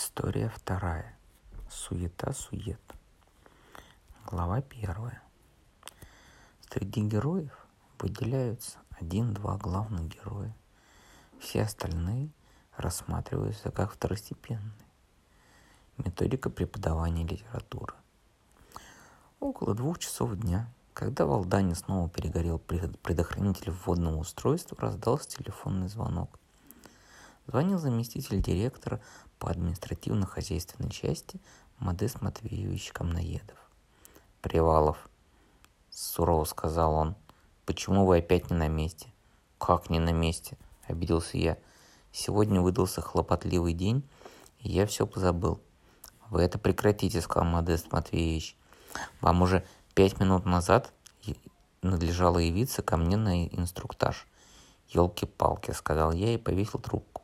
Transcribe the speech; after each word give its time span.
История 0.00 0.48
вторая. 0.48 1.18
Суета-сует. 1.68 2.80
Глава 4.26 4.60
первая. 4.60 5.20
Среди 6.70 7.00
героев 7.00 7.66
выделяются 7.98 8.78
один-два 9.00 9.56
главных 9.56 10.06
героя. 10.06 10.54
Все 11.40 11.62
остальные 11.62 12.30
рассматриваются 12.76 13.72
как 13.72 13.92
второстепенные. 13.92 14.86
Методика 15.96 16.48
преподавания 16.48 17.26
литературы. 17.26 17.94
Около 19.40 19.74
двух 19.74 19.98
часов 19.98 20.36
дня, 20.36 20.72
когда 20.94 21.26
в 21.26 21.32
Алдане 21.32 21.74
снова 21.74 22.08
перегорел 22.08 22.60
предохранитель 22.60 23.72
вводного 23.72 24.18
устройства, 24.18 24.78
раздался 24.80 25.28
телефонный 25.28 25.88
звонок. 25.88 26.38
Звонил 27.48 27.78
заместитель 27.78 28.42
директора 28.42 29.00
по 29.38 29.50
административно-хозяйственной 29.50 30.90
части 30.90 31.40
Модест 31.78 32.20
Матвеевич 32.20 32.92
Камноедов. 32.92 33.56
«Привалов»,— 34.42 35.08
сурово 35.90 36.44
сказал 36.44 36.92
он,— 36.92 37.16
«почему 37.64 38.04
вы 38.04 38.18
опять 38.18 38.50
не 38.50 38.56
на 38.56 38.68
месте?» 38.68 39.10
«Как 39.56 39.88
не 39.88 39.98
на 39.98 40.12
месте?»— 40.12 40.58
обиделся 40.86 41.38
я. 41.38 41.56
«Сегодня 42.12 42.60
выдался 42.60 43.00
хлопотливый 43.00 43.72
день, 43.72 44.06
и 44.58 44.68
я 44.68 44.84
все 44.84 45.06
позабыл». 45.06 45.58
«Вы 46.28 46.42
это 46.42 46.58
прекратите»,— 46.58 47.18
сказал 47.22 47.48
Модест 47.48 47.90
Матвеевич. 47.92 48.58
«Вам 49.22 49.40
уже 49.40 49.66
пять 49.94 50.20
минут 50.20 50.44
назад 50.44 50.92
надлежало 51.80 52.40
явиться 52.40 52.82
ко 52.82 52.98
мне 52.98 53.16
на 53.16 53.46
инструктаж». 53.46 54.26
«Елки-палки»,— 54.90 55.70
сказал 55.72 56.12
я 56.12 56.34
и 56.34 56.36
повесил 56.36 56.78
трубку. 56.78 57.22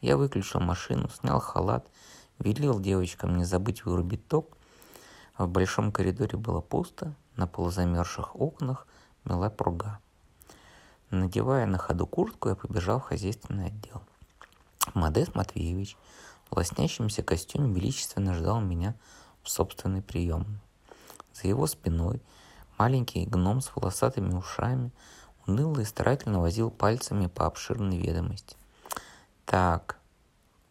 Я 0.00 0.16
выключил 0.16 0.60
машину, 0.60 1.08
снял 1.08 1.40
халат, 1.40 1.86
велел 2.38 2.80
девочкам 2.80 3.36
не 3.36 3.44
забыть 3.44 3.84
вырубить 3.84 4.26
ток. 4.28 4.56
В 5.36 5.46
большом 5.46 5.92
коридоре 5.92 6.38
было 6.38 6.60
пусто, 6.60 7.14
на 7.36 7.46
полузамерзших 7.46 8.34
окнах 8.36 8.86
мела 9.24 9.50
пруга. 9.50 9.98
Надевая 11.10 11.66
на 11.66 11.78
ходу 11.78 12.06
куртку, 12.06 12.50
я 12.50 12.54
побежал 12.54 13.00
в 13.00 13.04
хозяйственный 13.04 13.66
отдел. 13.66 14.02
Модест 14.94 15.34
Матвеевич 15.34 15.96
в 16.50 16.56
лоснящемся 16.56 17.22
костюме 17.22 17.72
величественно 17.72 18.34
ждал 18.34 18.60
меня 18.60 18.94
в 19.42 19.50
собственной 19.50 20.02
приемной. 20.02 20.60
За 21.32 21.48
его 21.48 21.66
спиной 21.66 22.22
маленький 22.78 23.26
гном 23.26 23.60
с 23.60 23.74
волосатыми 23.74 24.34
ушами 24.34 24.92
уныло 25.46 25.80
и 25.80 25.84
старательно 25.84 26.40
возил 26.40 26.70
пальцами 26.70 27.26
по 27.26 27.46
обширной 27.46 27.98
ведомости. 27.98 28.56
«Так, 29.44 29.98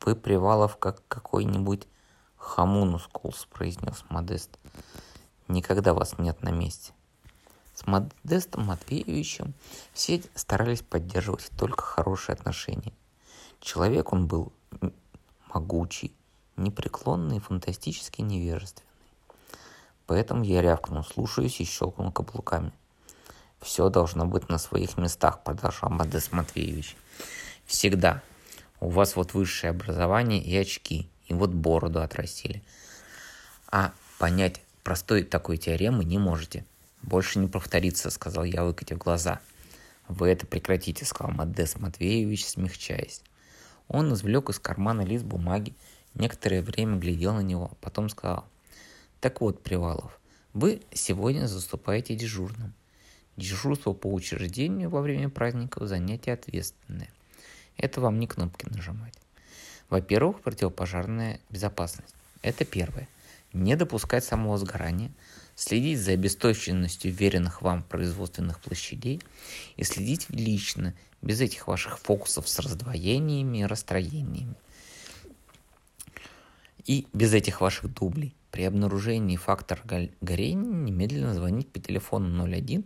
вы, 0.01 0.15
Привалов, 0.15 0.77
как 0.77 1.01
какой-нибудь 1.07 1.87
хамунускулс»,— 2.37 3.45
произнес 3.51 4.03
Модест. 4.09 4.57
«Никогда 5.47 5.93
вас 5.93 6.17
нет 6.17 6.41
на 6.41 6.49
месте». 6.49 6.93
С 7.73 7.87
Модестом 7.87 8.65
Матвеевичем 8.65 9.53
все 9.93 10.21
старались 10.35 10.81
поддерживать 10.81 11.49
только 11.57 11.81
хорошие 11.83 12.33
отношения. 12.33 12.93
Человек 13.61 14.11
он 14.11 14.27
был 14.27 14.51
могучий, 15.53 16.13
непреклонный 16.57 17.37
и 17.37 17.39
фантастически 17.39 18.21
невежественный. 18.21 18.89
Поэтому 20.07 20.43
я 20.43 20.61
рявкнул, 20.61 21.03
слушаюсь 21.03 21.61
и 21.61 21.65
щелкнул 21.65 22.11
каблуками. 22.11 22.73
«Все 23.61 23.89
должно 23.89 24.25
быть 24.25 24.49
на 24.49 24.57
своих 24.57 24.97
местах»,— 24.97 25.43
продолжал 25.43 25.89
Модест 25.89 26.31
Матвеевич. 26.31 26.97
«Всегда. 27.65 28.21
У 28.79 28.89
вас 28.89 29.15
вот 29.15 29.33
высшее 29.33 29.71
образование 29.71 30.41
и 30.41 30.55
очки, 30.55 31.09
и 31.27 31.33
вот 31.33 31.51
бороду 31.51 32.01
отрастили. 32.01 32.63
А 33.67 33.93
понять 34.17 34.61
простой 34.83 35.23
такой 35.23 35.57
теоремы 35.57 36.05
не 36.05 36.17
можете. 36.17 36.65
Больше 37.01 37.39
не 37.39 37.47
повторится, 37.47 38.09
сказал 38.09 38.43
я, 38.43 38.63
выкатив 38.63 38.97
глаза. 38.97 39.41
Вы 40.07 40.29
это 40.29 40.47
прекратите, 40.47 41.05
сказал 41.05 41.33
Модес 41.33 41.77
Матвеевич, 41.77 42.45
смягчаясь. 42.45 43.21
Он 43.87 44.13
извлек 44.13 44.49
из 44.49 44.59
кармана 44.59 45.01
лист 45.01 45.25
бумаги, 45.25 45.73
некоторое 46.13 46.61
время 46.61 46.97
глядел 46.97 47.33
на 47.33 47.41
него, 47.41 47.71
потом 47.81 48.09
сказал. 48.09 48.45
Так 49.19 49.41
вот, 49.41 49.61
Привалов, 49.61 50.19
вы 50.53 50.81
сегодня 50.93 51.47
заступаете 51.47 52.15
дежурным. 52.15 52.73
Дежурство 53.35 53.93
по 53.93 54.11
учреждению 54.11 54.89
во 54.89 55.01
время 55.01 55.29
праздников 55.29 55.87
занятие 55.87 56.33
ответственное. 56.33 57.09
Это 57.79 58.01
вам 58.01 58.19
не 58.19 58.27
кнопки 58.27 58.65
нажимать. 58.69 59.13
Во-первых, 59.89 60.41
противопожарная 60.41 61.39
безопасность. 61.49 62.13
Это 62.41 62.65
первое. 62.65 63.07
Не 63.53 63.77
допускать 63.77 64.25
самого 64.25 64.57
сгорания, 64.57 65.11
следить 65.55 65.99
за 65.99 66.11
обесточенностью 66.11 67.13
веренных 67.13 67.61
вам 67.61 67.83
производственных 67.83 68.59
площадей 68.59 69.21
и 69.77 69.83
следить 69.85 70.29
лично, 70.29 70.93
без 71.21 71.39
этих 71.39 71.67
ваших 71.67 71.99
фокусов 71.99 72.49
с 72.49 72.59
раздвоениями 72.59 73.59
и 73.59 73.65
расстроениями. 73.65 74.55
И 76.85 77.07
без 77.13 77.33
этих 77.33 77.61
ваших 77.61 77.93
дублей. 77.93 78.35
При 78.51 78.63
обнаружении 78.63 79.37
фактора 79.37 79.81
горения 80.19 80.73
немедленно 80.73 81.33
звонить 81.33 81.71
по 81.71 81.79
телефону 81.79 82.45
01 82.45 82.83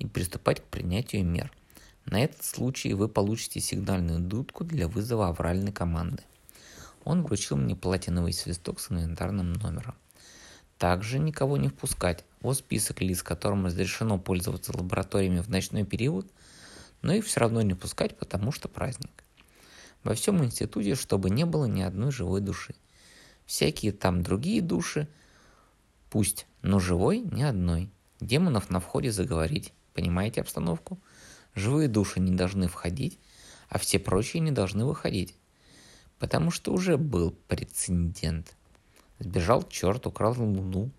и 0.00 0.06
приступать 0.06 0.60
к 0.60 0.64
принятию 0.64 1.24
мер– 1.24 1.52
на 2.06 2.22
этот 2.22 2.44
случай 2.44 2.94
вы 2.94 3.08
получите 3.08 3.60
сигнальную 3.60 4.20
дудку 4.20 4.64
для 4.64 4.88
вызова 4.88 5.28
авральной 5.28 5.72
команды. 5.72 6.22
Он 7.04 7.22
вручил 7.22 7.56
мне 7.56 7.74
платиновый 7.76 8.32
свисток 8.32 8.80
с 8.80 8.90
инвентарным 8.90 9.52
номером. 9.54 9.94
Также 10.78 11.18
никого 11.18 11.56
не 11.56 11.68
впускать. 11.68 12.24
Вот 12.40 12.58
список 12.58 13.00
лиц, 13.00 13.22
которым 13.22 13.66
разрешено 13.66 14.18
пользоваться 14.18 14.76
лабораториями 14.76 15.40
в 15.40 15.48
ночной 15.48 15.84
период, 15.84 16.30
но 17.00 17.12
их 17.14 17.24
все 17.24 17.40
равно 17.40 17.62
не 17.62 17.74
пускать, 17.74 18.18
потому 18.18 18.52
что 18.52 18.68
праздник. 18.68 19.24
Во 20.02 20.14
всем 20.14 20.44
институте, 20.44 20.94
чтобы 20.94 21.30
не 21.30 21.46
было 21.46 21.64
ни 21.64 21.80
одной 21.80 22.12
живой 22.12 22.40
души. 22.40 22.74
Всякие 23.46 23.92
там 23.92 24.22
другие 24.22 24.60
души, 24.60 25.08
пусть, 26.10 26.46
но 26.62 26.80
живой 26.80 27.20
ни 27.20 27.42
одной. 27.42 27.90
Демонов 28.20 28.70
на 28.70 28.80
входе 28.80 29.10
заговорить. 29.10 29.72
Понимаете 29.94 30.40
обстановку? 30.40 30.98
Живые 31.54 31.88
души 31.88 32.20
не 32.20 32.34
должны 32.34 32.68
входить, 32.68 33.18
а 33.68 33.78
все 33.78 33.98
прочие 33.98 34.40
не 34.40 34.50
должны 34.50 34.84
выходить. 34.84 35.34
Потому 36.18 36.50
что 36.50 36.72
уже 36.72 36.96
был 36.96 37.32
прецедент. 37.48 38.54
Сбежал 39.18 39.62
черт, 39.68 40.06
украл 40.06 40.34
луну. 40.36 40.90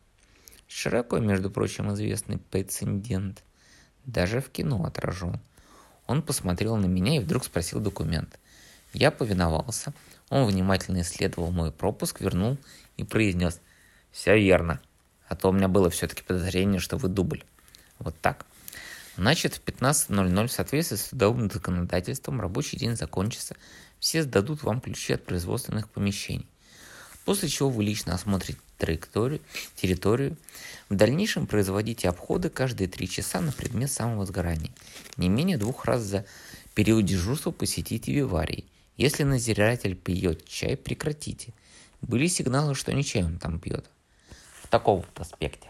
Широко, 0.68 1.20
между 1.20 1.50
прочим, 1.50 1.94
известный 1.94 2.38
прецедент. 2.38 3.44
Даже 4.06 4.40
в 4.40 4.50
кино 4.50 4.86
отражен. 4.86 5.40
Он 6.08 6.22
посмотрел 6.22 6.78
на 6.78 6.86
меня 6.86 7.18
и 7.18 7.20
вдруг 7.20 7.44
спросил 7.44 7.80
документ. 7.80 8.40
Я 8.94 9.12
повиновался. 9.12 9.94
Он 10.30 10.46
внимательно 10.46 11.02
исследовал 11.02 11.52
мой 11.52 11.72
пропуск, 11.72 12.22
вернул 12.22 12.58
и 12.98 13.04
произнес 13.04 13.60
«Все 14.12 14.40
верно, 14.40 14.80
а 15.28 15.36
то 15.36 15.50
у 15.50 15.52
меня 15.52 15.68
было 15.68 15.90
все-таки 15.90 16.24
подозрение, 16.24 16.80
что 16.80 16.98
вы 16.98 17.10
дубль». 17.10 17.44
Вот 18.00 18.16
так. 18.22 18.46
Значит, 19.18 19.56
в 19.56 19.64
15.00 19.64 20.48
в 20.48 20.52
соответствии 20.52 20.98
с 20.98 21.08
судовым 21.08 21.50
законодательством 21.50 22.42
рабочий 22.42 22.78
день 22.78 22.96
закончится, 22.96 23.56
все 24.00 24.24
сдадут 24.24 24.64
вам 24.64 24.82
ключи 24.82 25.14
от 25.14 25.26
производственных 25.26 25.90
помещений. 25.90 26.48
После 27.24 27.50
чего 27.50 27.70
вы 27.70 27.84
лично 27.84 28.14
осмотрите 28.14 28.60
траекторию, 28.78 29.42
территорию. 29.76 30.38
В 30.90 30.96
дальнейшем 30.96 31.48
производите 31.48 32.10
обходы 32.10 32.50
каждые 32.50 32.88
три 32.88 33.10
часа 33.10 33.42
на 33.42 33.52
предмет 33.52 33.92
самого 33.92 34.26
сгорания. 34.26 34.72
Не 35.18 35.30
менее 35.30 35.58
двух 35.58 35.86
раз 35.86 36.02
за 36.02 36.26
период 36.74 37.06
дежурства 37.06 37.52
посетите 37.52 38.12
виварий. 38.12 38.66
Если 38.98 39.24
надзиратель 39.24 39.96
пьет 39.96 40.46
чай, 40.46 40.78
прекратите. 40.78 41.54
Были 42.02 42.28
сигналы, 42.28 42.76
что 42.76 42.94
не 42.94 43.04
чай 43.04 43.24
он 43.24 43.40
там 43.40 43.60
пьет. 43.60 43.90
В 44.62 44.68
таком 44.68 44.98
вот 44.98 45.20
аспекте. 45.20 45.70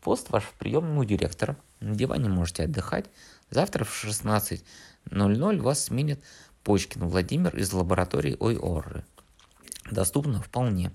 Пост 0.00 0.30
ваш 0.30 0.44
в 0.44 0.52
приемном 0.54 0.98
у 0.98 1.04
директора. 1.04 1.56
На 1.80 1.94
диване 1.94 2.28
можете 2.28 2.64
отдыхать. 2.64 3.06
Завтра 3.50 3.84
в 3.84 4.04
16.00 4.04 5.60
вас 5.60 5.84
сменит 5.84 6.22
Почкин 6.62 7.06
Владимир 7.06 7.56
из 7.56 7.72
лаборатории 7.72 8.36
ОЙОРы. 8.38 9.04
Доступно 9.90 10.42
вполне. 10.42 10.92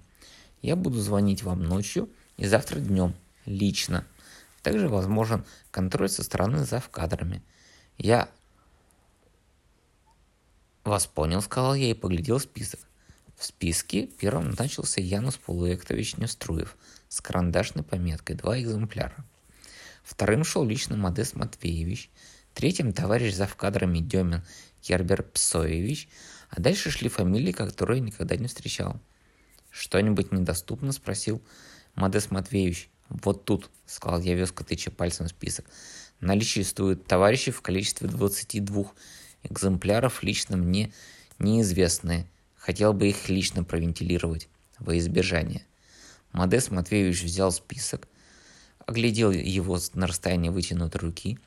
Я 0.61 0.75
буду 0.75 0.99
звонить 0.99 1.43
вам 1.43 1.63
ночью 1.63 2.09
и 2.37 2.47
завтра 2.47 2.79
днем, 2.79 3.15
лично. 3.45 4.05
Также 4.61 4.87
возможен 4.87 5.43
контроль 5.71 6.09
со 6.09 6.23
стороны 6.23 6.65
зав 6.65 6.89
кадрами. 6.89 7.41
Я 7.97 8.29
вас 10.83 11.07
понял, 11.07 11.41
сказал 11.41 11.75
я 11.75 11.89
и 11.89 11.93
поглядел 11.93 12.39
список. 12.39 12.79
В 13.35 13.43
списке 13.43 14.07
первым 14.07 14.51
начался 14.51 15.01
Янус 15.01 15.35
Полуэктович 15.37 16.17
Неструев 16.17 16.77
с 17.09 17.21
карандашной 17.21 17.83
пометкой 17.83 18.35
«Два 18.35 18.59
экземпляра». 18.59 19.25
Вторым 20.05 20.43
шел 20.43 20.63
лично 20.63 20.95
Модест 20.95 21.35
Матвеевич, 21.35 22.11
третьим 22.53 22.93
товарищ 22.93 23.33
завкадрами 23.33 23.99
Демин 23.99 24.43
Кербер 24.81 25.23
Псоевич, 25.23 26.07
А 26.51 26.61
дальше 26.61 26.91
шли 26.91 27.09
фамилии, 27.09 27.51
которые 27.51 28.01
никогда 28.01 28.35
не 28.35 28.47
встречал. 28.47 29.01
«Что-нибудь 29.71 30.31
недоступно?»– 30.31 30.91
спросил 30.93 31.41
Модес 31.95 32.29
Матвеевич. 32.29 32.89
«Вот 33.09 33.45
тут»,– 33.45 33.71
сказал 33.87 34.21
я 34.21 34.35
веско 34.35 34.63
тыча 34.63 34.91
пальцем 34.91 35.25
в 35.25 35.29
список. 35.29 35.65
«Наличествуют 36.21 37.07
товарищи 37.07 37.51
в 37.51 37.61
количестве 37.61 38.07
22 38.07 38.85
экземпляров, 39.43 40.21
лично 40.21 40.55
мне 40.55 40.93
неизвестные. 41.39 42.27
Хотел 42.55 42.93
бы 42.93 43.09
их 43.09 43.27
лично 43.27 43.63
провентилировать 43.63 44.49
во 44.77 44.97
избежание». 44.99 45.65
Модес 46.31 46.69
Матвеевич 46.69 47.23
взял 47.23 47.51
список, 47.51 48.07
оглядел 48.85 49.31
его 49.31 49.79
на 49.93 50.07
расстоянии 50.07 50.49
вытянутой 50.49 51.01
руки. 51.01 51.39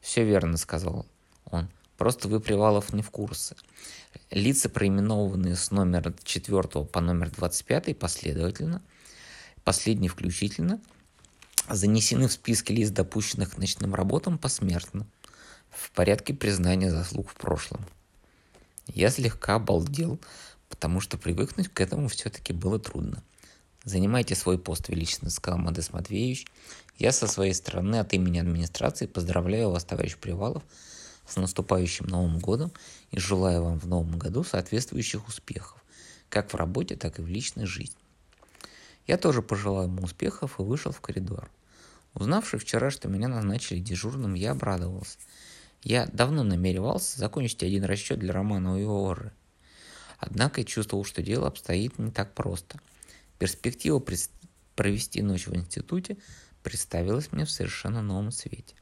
«Все 0.00 0.24
верно»,— 0.24 0.56
сказал 0.58 1.06
он. 1.44 1.68
«Просто 1.96 2.28
вы, 2.28 2.40
Привалов, 2.40 2.92
не 2.92 3.02
в 3.02 3.10
курсе. 3.10 3.54
Лица, 4.30 4.68
проименованные 4.68 5.56
с 5.56 5.70
номера 5.70 6.14
4 6.24 6.62
по 6.84 7.00
номер 7.00 7.30
25 7.30 7.98
последовательно, 7.98 8.82
последний 9.62 10.08
включительно, 10.08 10.80
занесены 11.68 12.28
в 12.28 12.32
списки 12.32 12.72
лист 12.72 12.92
допущенных 12.92 13.54
к 13.54 13.58
ночным 13.58 13.94
работам 13.94 14.38
посмертно, 14.38 15.06
в 15.70 15.90
порядке 15.92 16.34
признания 16.34 16.90
заслуг 16.90 17.30
в 17.30 17.34
прошлом. 17.34 17.86
Я 18.88 19.10
слегка 19.10 19.54
обалдел, 19.54 20.18
потому 20.68 21.00
что 21.00 21.16
привыкнуть 21.16 21.68
к 21.68 21.80
этому 21.80 22.08
все-таки 22.08 22.52
было 22.52 22.78
трудно. 22.78 23.22
Занимайте 23.84 24.36
свой 24.36 24.58
пост, 24.58 24.88
величественно 24.88 25.30
сказал 25.30 25.58
Модес 25.58 25.92
Матвеевич. 25.92 26.46
Я 26.98 27.10
со 27.10 27.26
своей 27.26 27.52
стороны 27.52 27.96
от 27.96 28.12
имени 28.12 28.38
администрации 28.38 29.06
поздравляю 29.06 29.70
вас, 29.70 29.84
товарищ 29.84 30.16
Привалов, 30.16 30.62
с 31.26 31.34
наступающим 31.34 32.06
Новым 32.06 32.38
годом 32.38 32.70
и 33.10 33.18
желаю 33.18 33.64
вам 33.64 33.80
в 33.80 33.88
Новом 33.88 34.18
году 34.18 34.44
соответствующих 34.44 35.26
успехов, 35.26 35.82
как 36.28 36.52
в 36.52 36.54
работе, 36.54 36.94
так 36.94 37.18
и 37.18 37.22
в 37.22 37.26
личной 37.26 37.66
жизни. 37.66 37.96
Я 39.08 39.16
тоже 39.16 39.42
пожелал 39.42 39.86
ему 39.86 40.04
успехов 40.04 40.60
и 40.60 40.62
вышел 40.62 40.92
в 40.92 41.00
коридор. 41.00 41.50
Узнавши 42.14 42.58
вчера, 42.58 42.92
что 42.92 43.08
меня 43.08 43.26
назначили 43.26 43.80
дежурным, 43.80 44.34
я 44.34 44.52
обрадовался. 44.52 45.18
Я 45.82 46.06
давно 46.06 46.44
намеревался 46.44 47.18
закончить 47.18 47.64
один 47.64 47.82
расчет 47.82 48.20
для 48.20 48.32
Романа 48.32 48.74
Уиоры. 48.74 49.32
Однако 50.18 50.60
я 50.60 50.64
чувствовал, 50.64 51.04
что 51.04 51.20
дело 51.20 51.48
обстоит 51.48 51.98
не 51.98 52.12
так 52.12 52.32
просто– 52.32 52.78
Перспектива 53.42 54.00
провести 54.76 55.20
ночь 55.20 55.48
в 55.48 55.56
институте 55.56 56.16
представилась 56.62 57.32
мне 57.32 57.44
в 57.44 57.50
совершенно 57.50 58.00
новом 58.00 58.30
свете. 58.30 58.76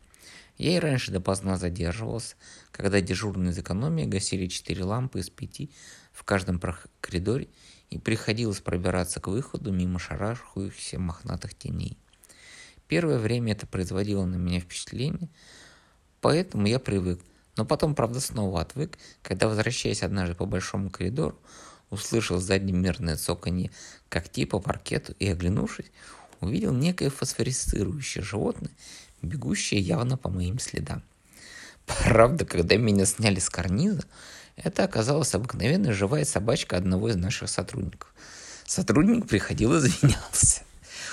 Я 0.58 0.76
и 0.76 0.78
раньше 0.78 1.12
допоздна 1.12 1.56
задерживался, 1.56 2.36
когда 2.70 3.00
дежурные 3.00 3.52
из 3.52 3.58
экономии 3.58 4.04
гасили 4.04 4.48
четыре 4.48 4.84
лампы 4.84 5.20
из 5.20 5.30
пяти 5.30 5.70
в 6.12 6.24
каждом 6.24 6.60
коридоре 7.00 7.48
и 7.88 7.96
приходилось 7.96 8.60
пробираться 8.60 9.18
к 9.18 9.28
выходу 9.28 9.72
мимо 9.72 9.98
шарашущихся 9.98 10.98
мохнатых 10.98 11.54
теней. 11.54 11.96
Первое 12.86 13.18
время 13.18 13.52
это 13.52 13.66
производило 13.66 14.26
на 14.26 14.36
меня 14.36 14.60
впечатление, 14.60 15.30
поэтому 16.20 16.66
я 16.66 16.78
привык, 16.78 17.22
но 17.56 17.64
потом, 17.64 17.94
правда, 17.94 18.20
снова 18.20 18.60
отвык, 18.60 18.98
когда, 19.22 19.48
возвращаясь 19.48 20.02
однажды 20.02 20.34
по 20.34 20.44
большому 20.44 20.90
коридору, 20.90 21.40
услышал 21.90 22.38
сзади 22.38 22.72
мерное 22.72 23.16
цоканье 23.16 23.70
когтей 24.08 24.46
по 24.46 24.60
паркету 24.60 25.14
и, 25.18 25.28
оглянувшись, 25.28 25.90
увидел 26.40 26.72
некое 26.72 27.10
фосфорисцирующее 27.10 28.24
животное, 28.24 28.70
бегущее 29.22 29.80
явно 29.80 30.16
по 30.16 30.30
моим 30.30 30.58
следам. 30.58 31.02
Правда, 31.86 32.44
когда 32.44 32.76
меня 32.76 33.04
сняли 33.04 33.40
с 33.40 33.50
карниза, 33.50 34.04
это 34.56 34.84
оказалась 34.84 35.34
обыкновенная 35.34 35.92
живая 35.92 36.24
собачка 36.24 36.76
одного 36.76 37.08
из 37.08 37.16
наших 37.16 37.48
сотрудников. 37.48 38.12
Сотрудник 38.64 39.26
приходил 39.26 39.74
и 39.74 39.78
извинялся. 39.78 40.62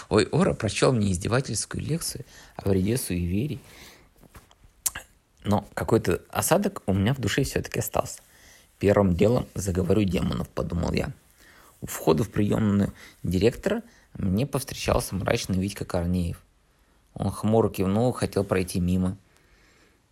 Ой, 0.09 0.27
Ора 0.31 0.53
прочел 0.53 0.93
мне 0.93 1.11
издевательскую 1.11 1.83
лекцию 1.83 2.25
о 2.55 2.69
вреде 2.69 2.97
суеверий. 2.97 3.61
Но 5.43 5.67
какой-то 5.73 6.21
осадок 6.29 6.83
у 6.85 6.93
меня 6.93 7.13
в 7.13 7.19
душе 7.19 7.43
все-таки 7.43 7.79
остался. 7.79 8.21
Первым 8.79 9.15
делом 9.15 9.47
заговорю 9.55 10.03
демонов, 10.03 10.49
подумал 10.49 10.93
я. 10.93 11.11
У 11.81 11.87
входа 11.87 12.23
в 12.23 12.29
приемную 12.29 12.93
директора 13.23 13.81
мне 14.13 14.45
повстречался 14.45 15.15
мрачный 15.15 15.57
Витька 15.57 15.83
Корнеев. 15.83 16.43
Он 17.13 17.31
хмуро 17.31 17.69
кивнул, 17.69 18.11
хотел 18.11 18.43
пройти 18.43 18.79
мимо. 18.79 19.17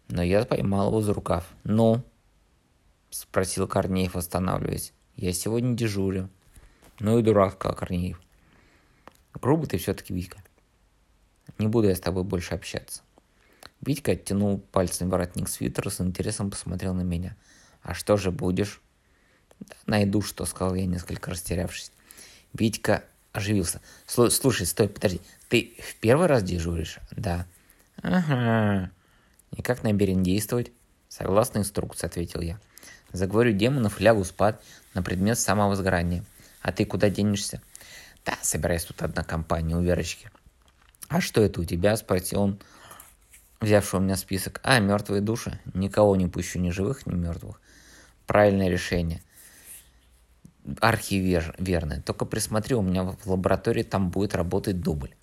Но 0.08 0.24
я 0.24 0.46
поймал 0.46 0.90
его 0.90 1.02
за 1.02 1.14
рукав. 1.14 1.48
«Ну?»– 1.64 2.04
спросил 3.12 3.68
Корнеев, 3.68 4.16
останавливаясь. 4.16 4.94
«Я 5.16 5.32
сегодня 5.34 5.76
дежурю». 5.76 6.30
«Ну 7.00 7.20
и 7.20 7.24
дурак»,– 7.24 7.54
сказал 7.56 7.76
Корнеев. 7.76 8.20
«Грубый 9.34 9.68
ты 9.68 9.78
все-таки, 9.78 10.14
Витька. 10.14 10.40
Не 11.60 11.68
буду 11.68 11.88
я 11.88 11.96
с 11.96 12.00
тобой 12.00 12.24
больше 12.24 12.56
общаться». 12.56 13.02
Витька 13.82 14.14
оттянул 14.14 14.60
пальцем 14.60 15.10
воротник 15.10 15.50
свитера, 15.50 15.90
с 15.90 16.02
интересом 16.02 16.50
посмотрел 16.50 16.96
на 16.96 17.02
меня– 17.02 17.36
«А 17.86 17.94
что 17.94 18.18
же 18.18 18.32
будешь?» 18.32 18.82
«Найду 19.86 20.24
что»,— 20.24 20.46
сказал 20.48 20.74
я, 20.74 20.88
несколько 20.88 21.30
растерявшись. 21.30 21.92
Витька 22.52 23.04
оживился. 23.32 23.80
«Слушай, 24.08 24.66
стой, 24.66 24.90
подожди. 24.90 25.22
Ты 25.50 25.76
в 25.88 25.96
первый 25.98 26.26
раз 26.26 26.42
дежуришь?» 26.42 26.98
«Да». 27.12 27.46
«Ага. 28.02 28.90
Никак 29.52 29.84
намерен 29.84 30.24
действовать?» 30.24 30.72
«Согласно 31.10 31.60
инструкции»,— 31.60 32.08
ответил 32.08 32.42
я. 32.42 32.60
«Заговорю 33.14 33.52
демонов, 33.52 34.00
лягу 34.00 34.26
спать 34.26 34.60
на 34.96 35.04
предмет 35.04 35.38
самовозгорания. 35.38 36.26
А 36.62 36.72
ты 36.72 36.86
куда 36.86 37.12
денешься?» 37.12 37.62
«Да, 38.26 38.34
собираюсь 38.42 38.86
тут 38.86 39.04
одна 39.04 39.24
компания 39.24 39.78
у 39.78 39.82
Верочки». 39.82 40.32
«А 41.08 41.22
что 41.22 41.42
это 41.42 41.62
у 41.62 41.66
тебя?»— 41.66 41.96
спросил 41.98 42.42
он, 42.42 42.60
взявший 43.62 44.00
у 44.00 44.02
меня 44.02 44.16
список. 44.16 44.60
«А, 44.64 44.80
мертвые 44.80 45.22
души. 45.22 45.60
Никого 45.76 46.16
не 46.16 46.26
пущу, 46.26 46.58
ни 46.58 46.72
живых, 46.72 47.06
ни 47.06 47.14
мертвых 47.14 47.60
правильное 48.26 48.70
решение. 48.70 49.22
Архиверное. 50.80 52.02
Только 52.02 52.26
присмотри, 52.26 52.76
у 52.76 52.82
меня 52.82 53.04
в 53.04 53.28
лаборатории 53.28 53.84
там 53.84 54.10
будет 54.10 54.36
работать 54.36 54.82
дубль. 54.82 55.14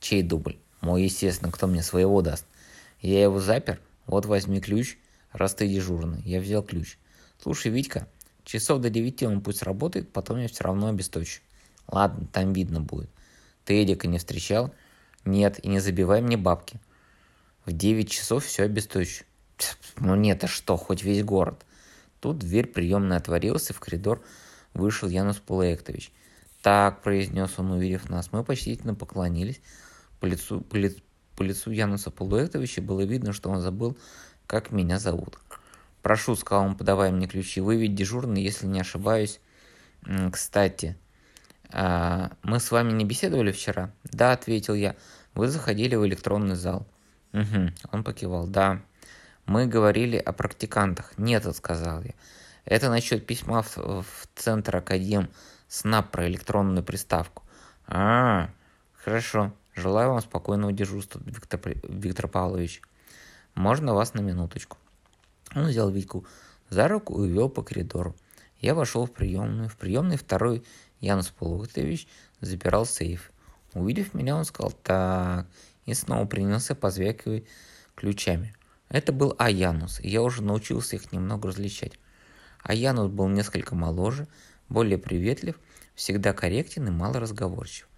Чей 0.00 0.22
дубль? 0.22 0.58
Мой, 0.80 1.02
естественно, 1.02 1.50
кто 1.50 1.66
мне 1.66 1.82
своего 1.82 2.22
даст. 2.22 2.46
Я 3.00 3.22
его 3.22 3.40
запер. 3.40 3.80
Вот 4.06 4.26
возьми 4.26 4.60
ключ, 4.60 4.98
раз 5.32 5.54
ты 5.54 5.66
дежурный. 5.66 6.22
Я 6.22 6.40
взял 6.40 6.62
ключ. 6.62 6.98
Слушай, 7.42 7.72
Витька, 7.72 8.08
часов 8.44 8.80
до 8.80 8.88
девяти 8.88 9.26
он 9.26 9.40
пусть 9.40 9.62
работает, 9.62 10.12
потом 10.12 10.38
я 10.38 10.48
все 10.48 10.64
равно 10.64 10.88
обесточу. 10.88 11.40
Ладно, 11.88 12.26
там 12.32 12.52
видно 12.52 12.80
будет. 12.80 13.10
Ты 13.64 13.82
Эдика 13.82 14.06
не 14.06 14.18
встречал? 14.18 14.72
Нет, 15.24 15.58
и 15.64 15.68
не 15.68 15.80
забивай 15.80 16.20
мне 16.22 16.36
бабки. 16.36 16.78
В 17.64 17.72
девять 17.72 18.10
часов 18.10 18.44
все 18.44 18.62
обесточу. 18.62 19.24
Ну 19.96 20.14
нет, 20.14 20.44
а 20.44 20.46
что, 20.46 20.76
хоть 20.76 21.02
весь 21.02 21.24
город. 21.24 21.64
Тут 22.20 22.38
дверь 22.38 22.66
приемной 22.66 23.16
отворилась, 23.16 23.70
и 23.70 23.72
в 23.72 23.80
коридор 23.80 24.22
вышел 24.74 25.08
Янус 25.08 25.38
Пулектович. 25.38 26.12
«Так»,— 26.62 27.02
произнес 27.02 27.58
он, 27.58 27.72
увидев 27.72 28.08
нас, 28.08 28.32
мы 28.32 28.42
почтительно 28.42 28.94
поклонились. 28.94 29.60
По 30.20 30.26
лицу, 30.26 30.60
по, 30.62 30.76
ли, 30.76 30.96
по 31.36 31.42
лицу 31.42 31.70
Януса 31.70 32.10
Пулектовича 32.10 32.82
было 32.82 33.02
видно, 33.02 33.32
что 33.32 33.50
он 33.50 33.60
забыл, 33.60 33.96
как 34.46 34.72
меня 34.72 34.98
зовут. 34.98 35.38
«Прошу»,— 36.02 36.34
сказал 36.36 36.64
он, 36.64 36.76
подавая 36.76 37.10
мне 37.12 37.26
ключи,— 37.26 37.60
«вы 37.62 37.76
ведь 37.76 37.94
дежурный, 37.94 38.42
если 38.42 38.66
не 38.66 38.80
ошибаюсь». 38.80 39.40
«Кстати, 40.32 40.96
а, 41.70 42.32
мы 42.42 42.60
с 42.60 42.70
вами 42.70 42.92
не 42.92 43.04
беседовали 43.04 43.52
вчера?» 43.52 43.92
«Да»,— 44.04 44.32
ответил 44.32 44.74
я,— 44.74 44.96
«вы 45.34 45.48
заходили 45.48 45.96
в 45.96 46.06
электронный 46.06 46.54
зал». 46.54 46.86
«Угу»,— 47.32 47.70
он 47.92 48.04
покивал, 48.04 48.46
«да». 48.46 48.82
Мы 49.46 49.66
говорили 49.66 50.16
о 50.16 50.32
практикантах. 50.32 51.16
Нет, 51.16 51.46
сказал 51.54 52.02
я. 52.02 52.14
Это 52.64 52.90
насчет 52.90 53.26
письма 53.26 53.62
в, 53.62 53.76
в 53.76 54.28
Центр 54.34 54.76
Академ 54.76 55.30
СНАП 55.68 56.10
про 56.10 56.26
электронную 56.26 56.82
приставку. 56.82 57.44
А, 57.86 58.50
хорошо. 58.94 59.52
Желаю 59.76 60.10
вам 60.10 60.20
спокойного 60.20 60.72
дежурства, 60.72 61.20
Виктор, 61.24 61.60
Виктор 61.84 62.26
Павлович. 62.26 62.82
Можно 63.54 63.94
вас 63.94 64.14
на 64.14 64.20
минуточку? 64.20 64.78
Он 65.54 65.66
взял 65.66 65.90
Витьку 65.90 66.26
за 66.68 66.88
руку 66.88 67.14
и 67.22 67.28
увел 67.28 67.48
по 67.48 67.62
коридору. 67.62 68.16
Я 68.60 68.74
вошел 68.74 69.06
в 69.06 69.12
приемную. 69.12 69.68
В 69.68 69.76
приемной 69.76 70.16
второй 70.16 70.64
Янус 71.00 71.28
Полугатович 71.28 72.08
запирал 72.40 72.84
сейф. 72.84 73.30
Увидев 73.74 74.12
меня, 74.12 74.34
он 74.34 74.44
сказал 74.44 74.72
«так» 74.72 75.46
и 75.84 75.94
снова 75.94 76.26
принялся 76.26 76.74
позвякивать 76.74 77.44
ключами. 77.94 78.55
Это 78.88 79.12
был 79.12 79.34
Аянус, 79.38 80.00
и 80.00 80.08
я 80.08 80.22
уже 80.22 80.42
научился 80.42 80.96
их 80.96 81.12
немного 81.12 81.48
различать. 81.48 81.98
Аянус 82.62 83.10
был 83.10 83.28
несколько 83.28 83.74
моложе, 83.74 84.28
более 84.68 84.98
приветлив, 84.98 85.58
всегда 85.94 86.32
корректен 86.32 86.88
и 86.88 86.90
мало 86.90 87.20
разговорчив. 87.20 87.88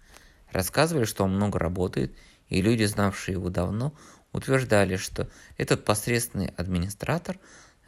Рассказывали, 0.51 1.05
что 1.05 1.23
он 1.23 1.35
много 1.35 1.59
работает, 1.59 2.15
и 2.47 2.61
люди, 2.61 2.83
знавшие 2.83 3.33
его 3.33 3.49
давно, 3.49 3.93
утверждали, 4.31 4.95
что 4.95 5.29
этот 5.57 5.85
посредственный 5.85 6.53
администратор 6.57 7.39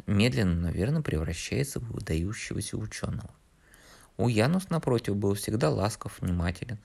медленно, 0.05 0.55
наверное, 0.55 1.01
превращается 1.01 1.79
в 1.79 1.91
выдающегося 1.91 2.77
ученого. 2.77 3.31
У 4.17 4.27
Янус, 4.27 4.69
напротив, 4.69 5.15
был 5.15 5.33
всегда 5.33 5.69
ласков, 5.69 6.19
внимателен 6.19 6.77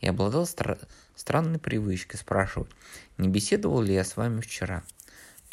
и 0.00 0.08
обладал 0.08 0.44
стра- 0.44 0.86
странной 1.14 1.58
привычкой 1.58 2.18
спрашивать, 2.18 2.70
не 3.16 3.28
беседовал 3.28 3.80
ли 3.80 3.94
я 3.94 4.04
с 4.04 4.16
вами 4.16 4.40
вчера. 4.40 4.82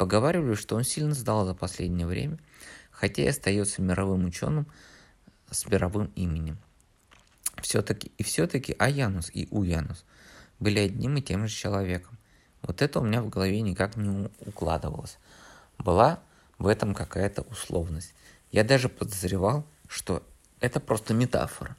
Поговаривали, 0.00 0.54
что 0.54 0.76
он 0.76 0.84
сильно 0.84 1.12
сдал 1.12 1.44
за 1.44 1.52
последнее 1.52 2.06
время, 2.06 2.38
хотя 2.90 3.22
и 3.22 3.26
остается 3.26 3.82
мировым 3.82 4.24
ученым 4.24 4.66
с 5.50 5.66
мировым 5.66 6.10
именем. 6.16 6.56
Все-таки, 7.60 8.10
и 8.16 8.22
все-таки 8.22 8.74
Аянус 8.78 9.30
и 9.30 9.46
Уянус 9.50 10.06
были 10.58 10.78
одним 10.78 11.18
и 11.18 11.20
тем 11.20 11.46
же 11.46 11.54
человеком. 11.54 12.16
Вот 12.62 12.80
это 12.80 13.00
у 13.00 13.04
меня 13.04 13.20
в 13.20 13.28
голове 13.28 13.60
никак 13.60 13.96
не 13.96 14.30
укладывалось. 14.38 15.18
Была 15.76 16.20
в 16.56 16.66
этом 16.66 16.94
какая-то 16.94 17.42
условность. 17.42 18.14
Я 18.52 18.64
даже 18.64 18.88
подозревал, 18.88 19.66
что 19.86 20.26
это 20.60 20.80
просто 20.80 21.12
метафора. 21.12 21.76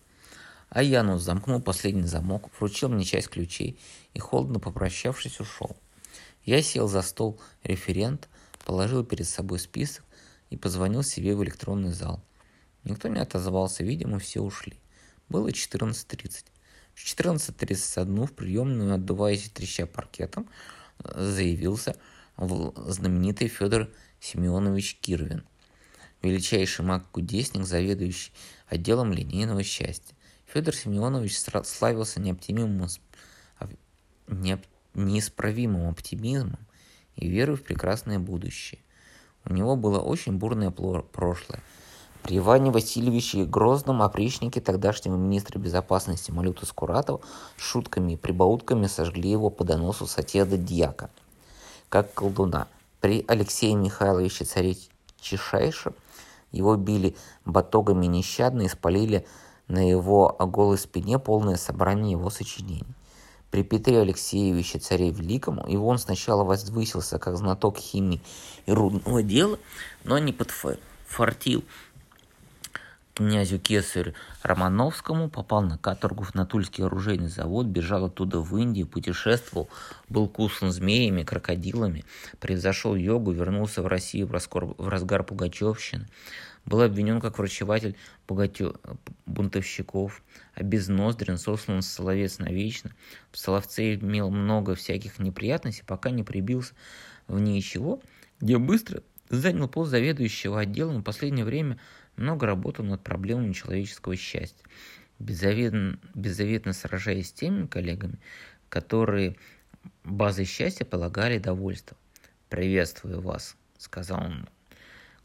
А 0.70 0.84
Янус 0.84 1.24
замкнул 1.24 1.60
последний 1.60 2.04
замок, 2.04 2.52
вручил 2.60 2.90
мне 2.90 3.04
часть 3.04 3.30
ключей 3.30 3.80
и, 4.14 4.20
холодно 4.20 4.60
попрощавшись, 4.60 5.40
ушел. 5.40 5.76
Я 6.44 6.62
сел 6.62 6.88
за 6.88 7.02
стол 7.02 7.40
референт, 7.64 8.30
положил 8.66 9.04
перед 9.04 9.28
собой 9.28 9.60
список 9.60 10.04
и 10.50 10.58
позвонил 10.58 11.04
себе 11.04 11.36
в 11.36 11.44
электронный 11.44 11.92
зал. 11.92 12.24
Никто 12.84 13.08
не 13.08 13.20
отозвался, 13.20 13.84
видимо, 13.84 14.20
все 14.20 14.42
ушли. 14.42 14.80
Было 15.30 15.50
14.30. 15.50 16.46
В 16.94 17.06
14.31 17.06 18.26
в 18.26 18.34
приемную, 18.34 18.94
отдуваясь 18.94 19.46
и 19.46 19.50
треща 19.50 19.86
паркетом, 19.86 20.50
заявился 21.04 21.96
знаменитый 22.38 23.48
Федор 23.48 23.90
Семенович 24.20 24.98
Кирвин, 25.00 25.46
величайший 26.22 26.84
маг-кудесник, 26.86 27.66
заведующий 27.66 28.32
отделом 28.68 29.14
линейного 29.14 29.64
счастья. 29.64 30.16
Федор 30.48 30.76
Семенович 30.76 31.38
славился 31.66 32.20
неоптимимым, 32.20 32.88
неисправимым 34.94 35.90
оптимизмом 35.90 36.60
и 37.16 37.28
верой 37.28 37.56
в 37.56 37.64
прекрасное 37.64 38.20
будущее. 38.20 38.80
У 39.46 39.54
него 39.54 39.76
было 39.76 40.00
очень 40.00 40.38
бурное 40.38 40.72
прошлое– 40.72 41.62
при 42.24 42.38
Иване 42.38 42.70
Васильевиче 42.70 43.46
Грозном 43.46 44.04
опричнике 44.04 44.62
тогдашнего 44.62 45.16
министра 45.16 45.58
безопасности 45.58 46.30
Малюта 46.30 46.68
Скуратова 46.68 47.20
шутками 47.58 48.14
и 48.14 48.16
прибаутками 48.16 48.86
сожгли 48.86 49.30
его 49.32 49.50
по 49.50 49.64
доносу 49.64 50.06
соседа 50.06 50.56
Дьяка, 50.56 51.10
как 51.90 52.14
колдуна. 52.14 52.68
При 53.00 53.26
Алексее 53.28 53.74
Михайловиче 53.74 54.46
царе 54.46 54.78
Чешайше 55.20 55.94
его 56.52 56.76
били 56.76 57.16
батогами 57.46 58.06
нещадно 58.06 58.64
и 58.64 58.68
спалили 58.68 59.26
на 59.68 59.90
его 59.90 60.36
голой 60.40 60.78
спине 60.78 61.18
полное 61.18 61.56
собрание 61.56 62.12
его 62.12 62.30
сочинений. 62.30 62.86
При 63.52 63.64
Петре 63.64 64.00
Алексеевиче 64.00 64.80
царе 64.80 65.12
Великом 65.12 65.66
его 65.68 65.88
он 65.88 66.00
сначала 66.00 66.44
возвысился 66.46 67.20
как 67.20 67.36
знаток 67.36 67.78
химии 67.78 68.22
и 68.66 68.72
рудного 68.72 69.22
дела, 69.22 69.60
но 70.06 70.18
не 70.18 70.32
подфартил 70.32 71.64
князю 73.14 73.60
Кесарю 73.60 74.14
Романовскому, 74.42 75.30
попал 75.30 75.62
на 75.62 75.78
каторгу 75.78 76.26
на 76.34 76.46
Тульский 76.46 76.86
оружейный 76.86 77.28
завод, 77.28 77.68
бежал 77.68 78.06
оттуда 78.06 78.40
в 78.40 78.58
Индию, 78.58 78.88
путешествовал, 78.88 79.70
был 80.10 80.28
кусан 80.28 80.72
змеями, 80.72 81.24
крокодилами, 81.24 82.06
превзошел 82.40 82.96
йогу, 82.96 83.32
вернулся 83.32 83.82
в 83.82 83.88
Россию 83.88 84.28
в, 84.28 84.32
в 84.32 84.88
разгар 84.88 85.24
Пугачевщины, 85.24 86.08
был 86.66 86.82
обвинен 86.82 87.20
как 87.20 87.38
врачеватель 87.38 87.96
Пугатё... 88.28 88.76
бунтовщиков, 89.26 90.24
а 90.54 90.64
без 90.64 90.88
Ноздрин 90.88 91.38
сослан 91.38 91.82
Соловец 91.82 92.40
навечно. 92.40 92.92
В 93.32 93.38
Соловце 93.38 93.96
имел 93.96 94.30
много 94.30 94.76
всяких 94.76 95.20
неприятностей, 95.20 95.84
пока 95.86 96.12
не 96.12 96.24
прибился 96.24 96.74
в 97.28 97.40
ничего, 97.40 98.02
где 98.40 98.58
быстро 98.58 99.04
занял 99.30 99.68
пост 99.68 99.92
заведующего 99.92 100.60
отделом 100.60 101.02
в 101.02 101.04
последнее 101.04 101.46
время– 101.46 101.80
много 102.16 102.46
работал 102.46 102.86
над 102.86 103.04
проблемами 103.04 103.54
человеческого 103.54 104.16
счастья, 104.16 104.64
беззаветно, 105.20 106.00
беззаветно 106.14 106.74
сражаясь 106.74 107.30
с 107.30 107.34
теми 107.34 107.68
коллегами, 107.68 108.20
которые 108.70 109.38
базой 110.04 110.46
счастья 110.46 110.86
полагали 110.86 111.38
довольство. 111.38 111.98
«Приветствую 112.50 113.22
вас»,— 113.22 113.56
сказал 113.78 114.24
он, 114.24 114.50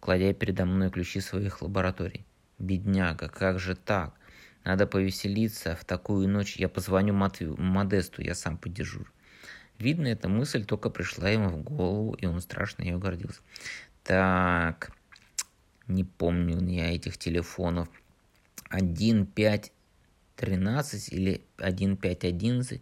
кладя 0.06 0.32
передо 0.32 0.64
мной 0.66 0.88
ключи 0.88 1.20
своих 1.20 1.62
лабораторий. 1.62 2.24
«Бедняга, 2.60 3.28
как 3.28 3.58
же 3.58 3.74
так? 3.74 4.14
Надо 4.62 4.86
повеселиться, 4.86 5.74
в 5.74 5.84
такую 5.84 6.28
ночь 6.28 6.54
я 6.56 6.68
позвоню 6.68 7.12
Матвею, 7.12 7.60
Модесту, 7.60 8.22
я 8.22 8.36
сам 8.36 8.56
подежурю». 8.56 9.08
Видно, 9.80 10.06
эта 10.06 10.28
мысль 10.28 10.64
только 10.64 10.90
пришла 10.90 11.28
ему 11.28 11.48
в 11.48 11.64
голову, 11.64 12.14
и 12.14 12.26
он 12.26 12.40
страшно 12.40 12.84
ее 12.84 12.98
гордился. 12.98 13.40
«Так, 14.04 14.92
не 15.88 16.04
помню 16.04 16.64
я 16.68 16.94
этих 16.94 17.18
телефонов, 17.18 17.88
1513 18.70 21.12
или 21.12 21.42
1511. 21.56 22.80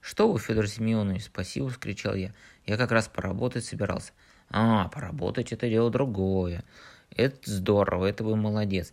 Что 0.00 0.28
вы, 0.30 0.40
Федор 0.40 0.66
Семенович, 0.66 1.26
спасибо, 1.26 1.68
вскричал 1.68 2.16
я. 2.16 2.34
Я 2.66 2.76
как 2.76 2.90
раз 2.90 3.06
поработать 3.06 3.64
собирался. 3.64 4.12
А, 4.56 4.86
поработать 4.86 5.52
это 5.52 5.68
дело 5.68 5.90
другое. 5.90 6.62
Это 7.10 7.50
здорово, 7.50 8.06
это 8.06 8.22
вы 8.22 8.36
молодец. 8.36 8.92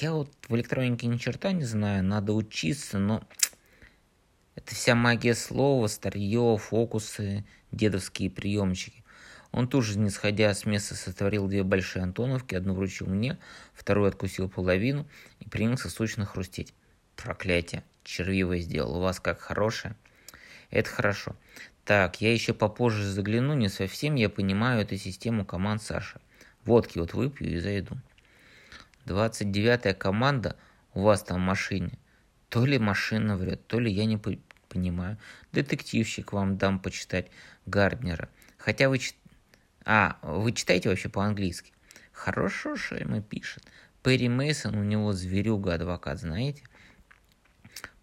Я 0.00 0.12
вот 0.12 0.28
в 0.48 0.56
электронике 0.56 1.06
ни 1.06 1.18
черта 1.18 1.52
не 1.52 1.62
знаю, 1.62 2.02
надо 2.02 2.32
учиться, 2.32 2.98
но 2.98 3.22
это 4.56 4.74
вся 4.74 4.96
магия 4.96 5.36
слова, 5.36 5.86
старье, 5.86 6.58
фокусы, 6.58 7.44
дедовские 7.70 8.28
приемчики. 8.28 9.04
Он 9.52 9.68
тут 9.68 9.84
же, 9.84 10.00
не 10.00 10.10
сходя 10.10 10.52
с 10.52 10.66
места, 10.66 10.96
сотворил 10.96 11.46
две 11.46 11.62
большие 11.62 12.02
антоновки, 12.02 12.56
одну 12.56 12.74
вручил 12.74 13.06
мне, 13.06 13.38
вторую 13.74 14.08
откусил 14.08 14.48
половину 14.48 15.06
и 15.38 15.48
принялся 15.48 15.90
сочно 15.90 16.26
хрустеть. 16.26 16.74
Проклятие, 17.14 17.84
червивое 18.02 18.58
сделал, 18.58 18.96
у 18.96 19.00
вас 19.00 19.20
как 19.20 19.38
хорошее. 19.38 19.94
Это 20.70 20.90
хорошо. 20.90 21.36
Так, 21.88 22.20
я 22.20 22.30
еще 22.34 22.52
попозже 22.52 23.06
загляну, 23.06 23.54
не 23.54 23.70
совсем 23.70 24.14
я 24.16 24.28
понимаю 24.28 24.82
эту 24.82 24.98
систему 24.98 25.46
команд 25.46 25.82
Саша. 25.82 26.20
Водки 26.66 26.98
вот 26.98 27.14
выпью 27.14 27.50
и 27.50 27.58
зайду. 27.60 27.96
29-я 29.06 29.94
команда 29.94 30.56
у 30.92 31.00
вас 31.00 31.22
там 31.22 31.38
в 31.40 31.46
машине. 31.46 31.92
То 32.50 32.66
ли 32.66 32.78
машина 32.78 33.38
врет, 33.38 33.66
то 33.66 33.80
ли 33.80 33.90
я 33.90 34.04
не 34.04 34.20
понимаю. 34.68 35.16
Детективщик 35.52 36.34
вам 36.34 36.58
дам 36.58 36.78
почитать 36.78 37.30
Гарднера. 37.64 38.28
Хотя 38.58 38.90
вы 38.90 39.00
а, 39.86 40.18
вы 40.20 40.52
читаете 40.52 40.90
вообще 40.90 41.08
по-английски? 41.08 41.72
Хорошо 42.12 42.76
Шельма 42.76 43.22
пишет. 43.22 43.64
Перри 44.02 44.28
Мейсон 44.28 44.76
у 44.76 44.84
него 44.84 45.14
зверюга 45.14 45.72
адвокат, 45.72 46.20
знаете? 46.20 46.64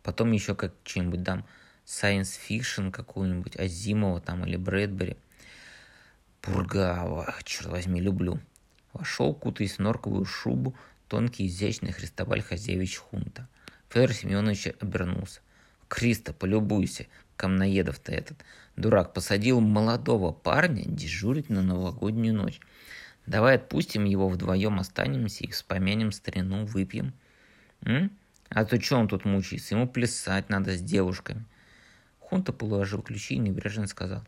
Потом 0.02 0.32
еще 0.32 0.56
как 0.56 0.74
что-нибудь 0.86 1.22
дам 1.22 1.46
science 1.86 2.40
fiction 2.50 2.92
какую-нибудь, 2.92 3.58
Азимова 3.58 4.20
там 4.20 4.46
или 4.46 4.58
Брэдбери. 4.58 5.18
Пургава, 6.42 7.34
черт 7.44 7.70
возьми, 7.70 8.02
люблю. 8.02 8.40
Вошел, 8.94 9.34
кутаясь 9.34 9.78
в 9.78 9.80
норковую 9.80 10.26
шубу, 10.26 10.76
тонкий 11.08 11.48
изящный 11.48 11.92
Христобаль 11.92 12.42
Хозевич 12.42 12.98
Хунта. 12.98 13.48
Федор 13.90 14.14
Семенович 14.14 14.68
обернулся. 14.80 15.42
Криста, 15.88 16.34
полюбуйся, 16.34 17.08
камноедов-то 17.38 18.12
этот. 18.12 18.38
Дурак 18.76 19.14
посадил 19.14 19.62
молодого 19.62 20.32
парня 20.32 20.84
дежурить 20.86 21.50
на 21.50 21.62
новогоднюю 21.62 22.34
ночь. 22.34 22.60
Давай 23.26 23.56
отпустим 23.56 24.04
его 24.06 24.28
вдвоем, 24.28 24.80
останемся 24.80 25.46
и 25.46 25.52
вспомянем 25.52 26.12
старину, 26.12 26.66
выпьем. 26.66 27.14
М? 27.82 28.12
А 28.50 28.66
то 28.66 28.80
что 28.80 28.98
он 28.98 29.08
тут 29.08 29.26
мучается? 29.26 29.76
Ему 29.76 29.88
плясать 29.88 30.50
надо 30.50 30.78
с 30.78 30.82
девушками. 30.82 31.46
Хунта 32.30 32.52
положил 32.54 33.02
ключи 33.02 33.36
и 33.36 33.40
небрежно 33.40 33.88
сказал. 33.88 34.24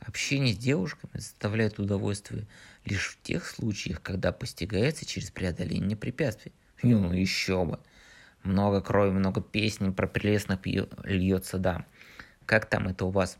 Общение 0.00 0.54
с 0.54 0.58
девушками 0.58 1.12
заставляет 1.14 1.78
удовольствие 1.78 2.46
лишь 2.84 3.10
в 3.10 3.22
тех 3.22 3.46
случаях, 3.46 4.02
когда 4.02 4.32
постигается 4.32 5.04
через 5.04 5.30
преодоление 5.30 5.96
препятствий. 5.96 6.52
Ну, 6.82 7.12
еще 7.12 7.64
бы. 7.64 7.80
Много 8.42 8.80
крови, 8.80 9.10
много 9.10 9.40
песен 9.40 9.92
про 9.92 10.06
прелестных 10.06 10.60
льется, 10.64 11.58
да. 11.58 11.84
Как 12.46 12.66
там 12.66 12.88
это 12.88 13.04
у 13.04 13.10
вас? 13.10 13.38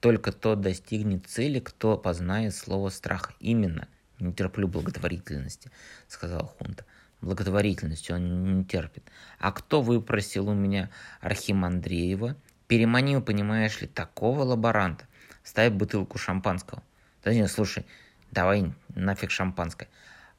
Только 0.00 0.32
тот 0.32 0.60
достигнет 0.60 1.26
цели, 1.26 1.60
кто 1.60 1.96
познает 1.96 2.54
слово 2.54 2.88
страх. 2.90 3.32
Именно. 3.40 3.88
Не 4.20 4.32
терплю 4.32 4.68
благотворительности, 4.68 5.70
сказал 6.08 6.46
Хунта. 6.58 6.84
Благотворительности 7.20 8.12
он 8.12 8.58
не 8.58 8.64
терпит. 8.64 9.04
А 9.38 9.52
кто 9.52 9.82
выпросил 9.82 10.48
у 10.48 10.54
меня 10.54 10.90
Архимандреева? 11.20 12.36
Переманил, 12.68 13.22
понимаешь 13.22 13.80
ли, 13.80 13.86
такого 13.86 14.42
лаборанта. 14.42 15.06
Ставь 15.42 15.72
бутылку 15.72 16.18
шампанского. 16.18 16.82
Да 17.24 17.32
нет, 17.32 17.50
слушай, 17.50 17.86
давай 18.30 18.74
нафиг 18.94 19.30
шампанское. 19.30 19.88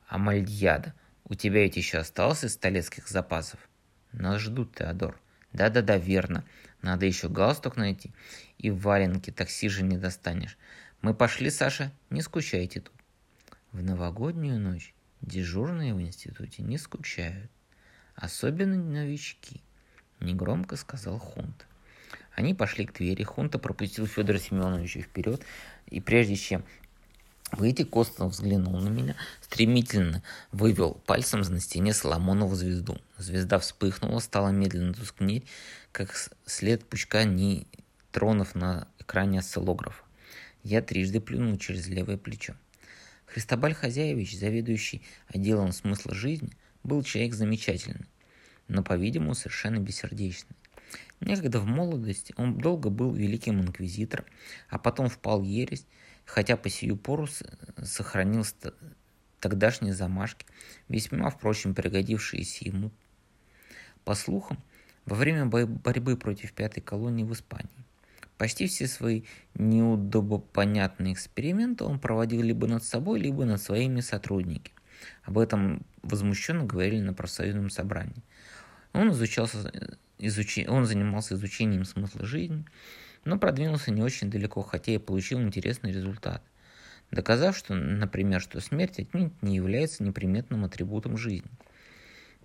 Амальяда, 0.08 0.94
у 1.26 1.34
тебя 1.34 1.64
ведь 1.64 1.76
еще 1.76 1.98
осталось 1.98 2.44
из 2.44 2.54
столетских 2.54 3.08
запасов? 3.08 3.60
Нас 4.12 4.42
ждут, 4.42 4.76
Теодор. 4.76 5.20
Да-да-да, 5.54 5.98
верно. 5.98 6.46
Надо 6.84 7.08
еще 7.08 7.30
галстук 7.30 7.78
найти. 7.78 8.14
И 8.60 8.70
валенки 8.70 9.32
такси 9.32 9.68
же 9.68 9.82
не 9.82 9.98
достанешь. 9.98 10.58
Мы 11.02 11.16
пошли, 11.16 11.50
Саша, 11.50 11.92
не 12.12 12.22
скучайте 12.22 12.82
тут. 12.82 12.94
В 13.72 13.82
новогоднюю 13.82 14.60
ночь 14.60 14.94
дежурные 15.22 15.96
в 15.96 16.02
институте 16.02 16.62
не 16.62 16.78
скучают. 16.78 17.50
Особенно 18.16 18.76
новички, 18.76 19.64
негромко 20.20 20.76
сказал 20.76 21.18
Хунт. 21.18 21.66
Они 22.39 22.53
пошли 22.53 22.86
к 22.86 22.93
двери. 22.93 23.24
Хунта 23.24 23.60
пропустил 23.60 24.08
Федора 24.08 24.39
Семеновича 24.39 25.01
вперед. 25.01 25.43
И 25.89 26.00
прежде 26.00 26.38
чем 26.38 26.63
выйти, 27.51 27.84
Костов 27.84 28.31
взглянул 28.31 28.79
на 28.79 28.88
меня, 28.88 29.17
стремительно 29.41 30.24
вывел 30.53 30.93
пальцем 31.05 31.41
на 31.41 31.60
стене 31.60 31.93
Соломонову 31.93 32.55
звезду. 32.55 32.98
Звезда 33.17 33.60
вспыхнула, 33.60 34.19
стала 34.19 34.51
медленно 34.51 34.93
тускнеть, 34.93 35.43
как 35.91 36.15
след 36.46 36.86
пучка 36.86 37.25
нейтронов 37.25 38.55
на 38.55 38.88
экране 39.00 39.39
осциллографа. 39.39 40.05
Я 40.63 40.81
трижды 40.81 41.19
плюнул 41.19 41.58
через 41.58 41.89
левое 41.89 42.15
плечо. 42.15 42.55
Христобаль 43.25 43.74
Хозяевич, 43.74 44.39
заведующий 44.39 45.01
отделом 45.27 45.74
смысла 45.74 46.15
жизни, 46.15 46.53
был 46.84 47.03
человек 47.03 47.34
замечательный, 47.34 48.08
но, 48.69 48.81
по-видимому, 48.81 49.36
совершенно 49.36 49.79
бессердечный. 49.79 50.55
Некогда 51.19 51.60
в 51.60 51.65
молодости 51.65 52.34
он 52.38 52.58
долго 52.58 52.89
был 52.89 53.13
великим 53.13 53.62
инквизитором, 53.62 54.25
а 54.69 54.79
потом 54.79 55.10
впал 55.10 55.41
в 55.41 55.43
ересь, 55.43 55.86
хотя 56.25 56.55
по 56.58 56.69
сию 56.69 56.98
пору 56.98 57.27
сохранил 57.81 58.46
тогдашние 59.39 59.93
замашки, 59.93 60.46
весьма, 60.88 61.29
впрочем, 61.29 61.75
пригодившиеся 61.75 62.65
ему. 62.65 62.91
По 64.05 64.15
слухам, 64.15 64.58
во 65.05 65.15
время 65.15 65.46
борьбы 65.46 66.17
против 66.17 66.53
пятой 66.53 66.81
колонии 66.81 67.24
в 67.24 67.34
Испании 67.34 67.86
Почти 68.39 68.67
все 68.67 68.88
свои 68.88 69.24
неудобопонятные 69.55 71.13
эксперименты 71.13 71.84
он 71.84 72.00
проводил 72.00 72.41
либо 72.41 72.67
над 72.67 72.86
собой, 72.86 73.19
либо 73.19 73.43
над 73.43 73.62
своими 73.62 74.00
сотрудниками. 74.00 74.77
Об 75.24 75.38
этом 75.38 75.86
возмущенно 76.03 76.63
говорили 76.63 77.01
на 77.01 77.13
профсоюзном 77.13 77.69
собрании. 77.69 78.24
Он, 78.93 79.12
изучался, 79.12 79.69
изучи, 80.20 80.68
он 80.68 80.86
занимался 80.86 81.36
изучением 81.36 81.86
смысла 81.86 82.26
жизни, 82.26 82.66
но 83.26 83.40
продвинулся 83.40 83.92
не 83.92 84.04
очень 84.04 84.30
далеко, 84.30 84.62
хотя 84.62 84.94
и 84.94 84.98
получил 84.98 85.42
интересный 85.42 85.92
результат. 85.92 86.44
Доказав, 87.12 87.58
что, 87.58 87.74
например, 87.74 88.40
что 88.40 88.62
смерть 88.62 89.00
отнюдь 89.00 89.42
не 89.42 89.56
является 89.56 90.04
неприметным 90.04 90.64
атрибутом 90.64 91.18
жизни. 91.18 91.50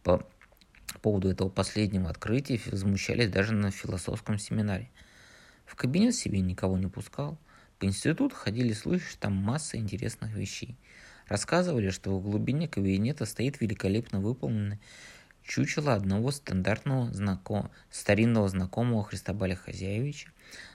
По 0.02 0.26
поводу 1.02 1.28
этого 1.28 1.50
последнего 1.50 2.08
открытия 2.08 2.60
возмущались 2.70 3.28
даже 3.28 3.52
на 3.52 3.70
философском 3.70 4.38
семинаре– 4.38 4.90
в 5.64 5.76
кабинет 5.76 6.14
себе 6.14 6.40
никого 6.40 6.76
не 6.78 6.86
пускал. 6.86 7.38
По 7.78 7.86
институту 7.86 8.34
ходили 8.34 8.72
слухи, 8.72 9.04
что 9.08 9.20
там 9.20 9.34
масса 9.34 9.76
интересных 9.76 10.32
вещей. 10.32 10.76
Рассказывали, 11.26 11.88
что 11.88 12.18
в 12.18 12.22
глубине 12.22 12.68
кабинета 12.68 13.24
стоит 13.24 13.60
великолепно 13.60 14.20
выполненный 14.20 14.78
чучело 15.44 15.94
одного 15.94 16.30
стандартного 16.30 17.12
знаком... 17.12 17.70
старинного 17.90 18.48
знакомого 18.48 19.04
Христобаля 19.04 19.54
Хозяевича, 19.54 20.30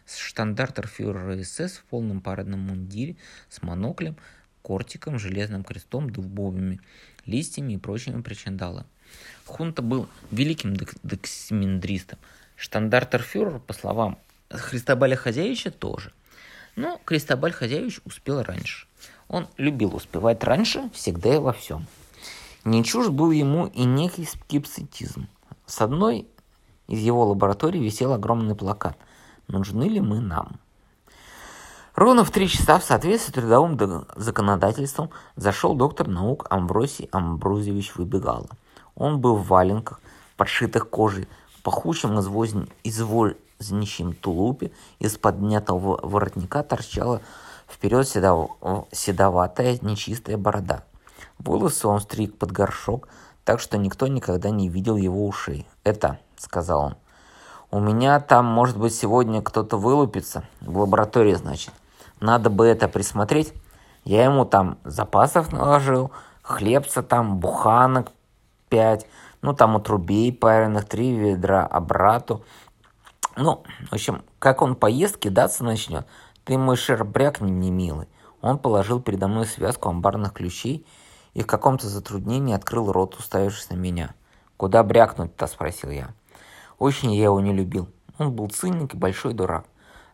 штандартер-фюрера 0.07 1.43
СС 1.43 1.77
в 1.77 1.83
полном 1.85 2.21
парадном 2.21 2.61
мундире, 2.61 3.15
с 3.49 3.61
моноклем, 3.61 4.15
кортиком, 4.61 5.19
железным 5.19 5.63
крестом, 5.63 6.09
дубовыми 6.09 6.79
листьями 7.25 7.73
и 7.73 7.77
прочими 7.77 8.21
причиндалами. 8.21 8.88
Хунта 9.45 9.81
был 9.81 10.07
великим 10.31 10.75
дексимендристом. 11.03 12.19
Штандартер-фюрер, 12.55 13.59
по 13.59 13.73
словам 13.73 14.19
Христобаля 14.49 15.15
Хозяевича 15.15 15.71
тоже. 15.71 16.12
Но 16.75 17.01
Христобаль 17.05 17.51
Хозяевич 17.51 17.99
успел 18.05 18.43
раньше. 18.43 18.88
Он 19.27 19.47
любил 19.58 19.95
успевать 19.95 20.43
раньше, 20.43 20.89
всегда 20.93 21.36
и 21.36 21.38
во 21.38 21.53
всем. 21.53 21.88
Не 22.65 22.84
чужд 22.84 23.10
был 23.10 23.32
ему 23.32 23.67
и 23.67 23.86
некий 23.86 24.26
скептицизм. 24.26 25.28
С 25.65 25.82
одной 25.82 26.28
из 26.88 27.00
его 27.00 27.26
лабораторий 27.26 27.82
висел 27.82 28.13
огромный 28.13 28.56
плакат 28.56 28.98
«Нужны 29.48 29.84
ли 29.84 30.02
мы 30.02 30.19
нам?». 30.19 30.60
Ровно 31.95 32.24
в 32.24 32.32
три 32.32 32.48
часа 32.48 32.80
в 32.80 32.84
соответствии 32.84 33.32
с 33.32 33.34
трудовым 33.34 34.06
законодательством 34.15 35.10
зашел 35.36 35.76
доктор 35.76 36.08
наук 36.08 36.48
Амбросий 36.50 37.10
Амбрузевич 37.12 37.95
Выбегало. 37.95 38.48
Он 38.95 39.19
был 39.19 39.36
в 39.36 39.48
валенках, 39.48 40.00
подшитых 40.38 40.89
кожей, 40.89 41.28
пахучем 41.63 42.19
изволь 42.84 43.38
нищим 43.69 44.13
тулупе 44.13 44.72
из 45.00 45.17
поднятого 45.17 46.00
воротника 46.02 46.63
торчала 46.63 47.22
вперед 47.67 48.08
седов... 48.08 48.52
седоватая 48.91 49.78
нечистая 49.82 50.38
борода. 50.38 50.86
Волосы 51.39 51.88
он 51.88 51.99
стриг 51.99 52.38
под 52.38 52.52
горшок, 52.52 53.08
так 53.43 53.60
что 53.60 53.78
никто 53.78 54.08
никогда 54.08 54.49
не 54.49 54.69
видел 54.69 54.95
его 54.95 55.25
ушей. 55.25 55.67
«Это»,— 55.84 56.19
сказал 56.38 56.82
он,— 56.82 56.95
«у 57.71 57.80
меня 57.80 58.19
там, 58.19 58.45
может 58.45 58.78
быть, 58.78 58.93
сегодня 58.93 59.41
кто-то 59.41 59.78
вылупится, 59.78 60.43
в 60.62 60.78
лаборатории, 60.78 61.34
значит. 61.34 61.73
Надо 62.19 62.49
бы 62.49 62.65
это 62.65 62.88
присмотреть. 62.88 63.54
Я 64.04 64.25
ему 64.25 64.45
там 64.45 64.78
запасов 64.84 65.52
наложил, 65.52 66.12
хлебца 66.41 67.02
там, 67.02 67.39
буханок 67.39 68.12
пять, 68.67 69.08
ну 69.41 69.54
там 69.54 69.78
отрубей 69.78 70.32
пареных, 70.32 70.86
три 70.86 71.13
ведра, 71.13 71.65
а 71.65 71.80
брату 71.80 72.43
ну, 73.39 73.63
в 73.89 73.93
общем, 73.93 74.23
как 74.38 74.62
он 74.62 74.75
поест, 74.75 75.17
кидаться 75.17 75.63
начнет. 75.63 76.06
Ты 76.43 76.58
мой 76.58 76.75
шер 76.75 77.06
брякни 77.06 77.49
мне, 77.49 77.71
милый. 77.71 78.08
Он 78.41 78.58
положил 78.58 79.02
передо 79.02 79.28
мной 79.28 79.45
связку 79.45 79.89
амбарных 79.89 80.34
ключей 80.34 80.86
и 81.39 81.41
в 81.41 81.47
каком-то 81.47 81.88
затруднении 81.88 82.54
открыл 82.54 82.91
рот, 82.91 83.15
уставившись 83.17 83.69
на 83.69 83.75
меня. 83.75 84.13
«Куда 84.58 84.84
брякнуть-то?»– 84.84 85.47
спросил 85.47 85.89
я. 85.89 86.10
Очень 86.80 87.15
я 87.15 87.23
его 87.23 87.39
не 87.39 87.54
любил. 87.54 87.88
Он 88.17 88.34
был 88.34 88.49
циник 88.49 88.93
и 88.93 88.97
большой 88.97 89.34
дурак. 89.34 89.63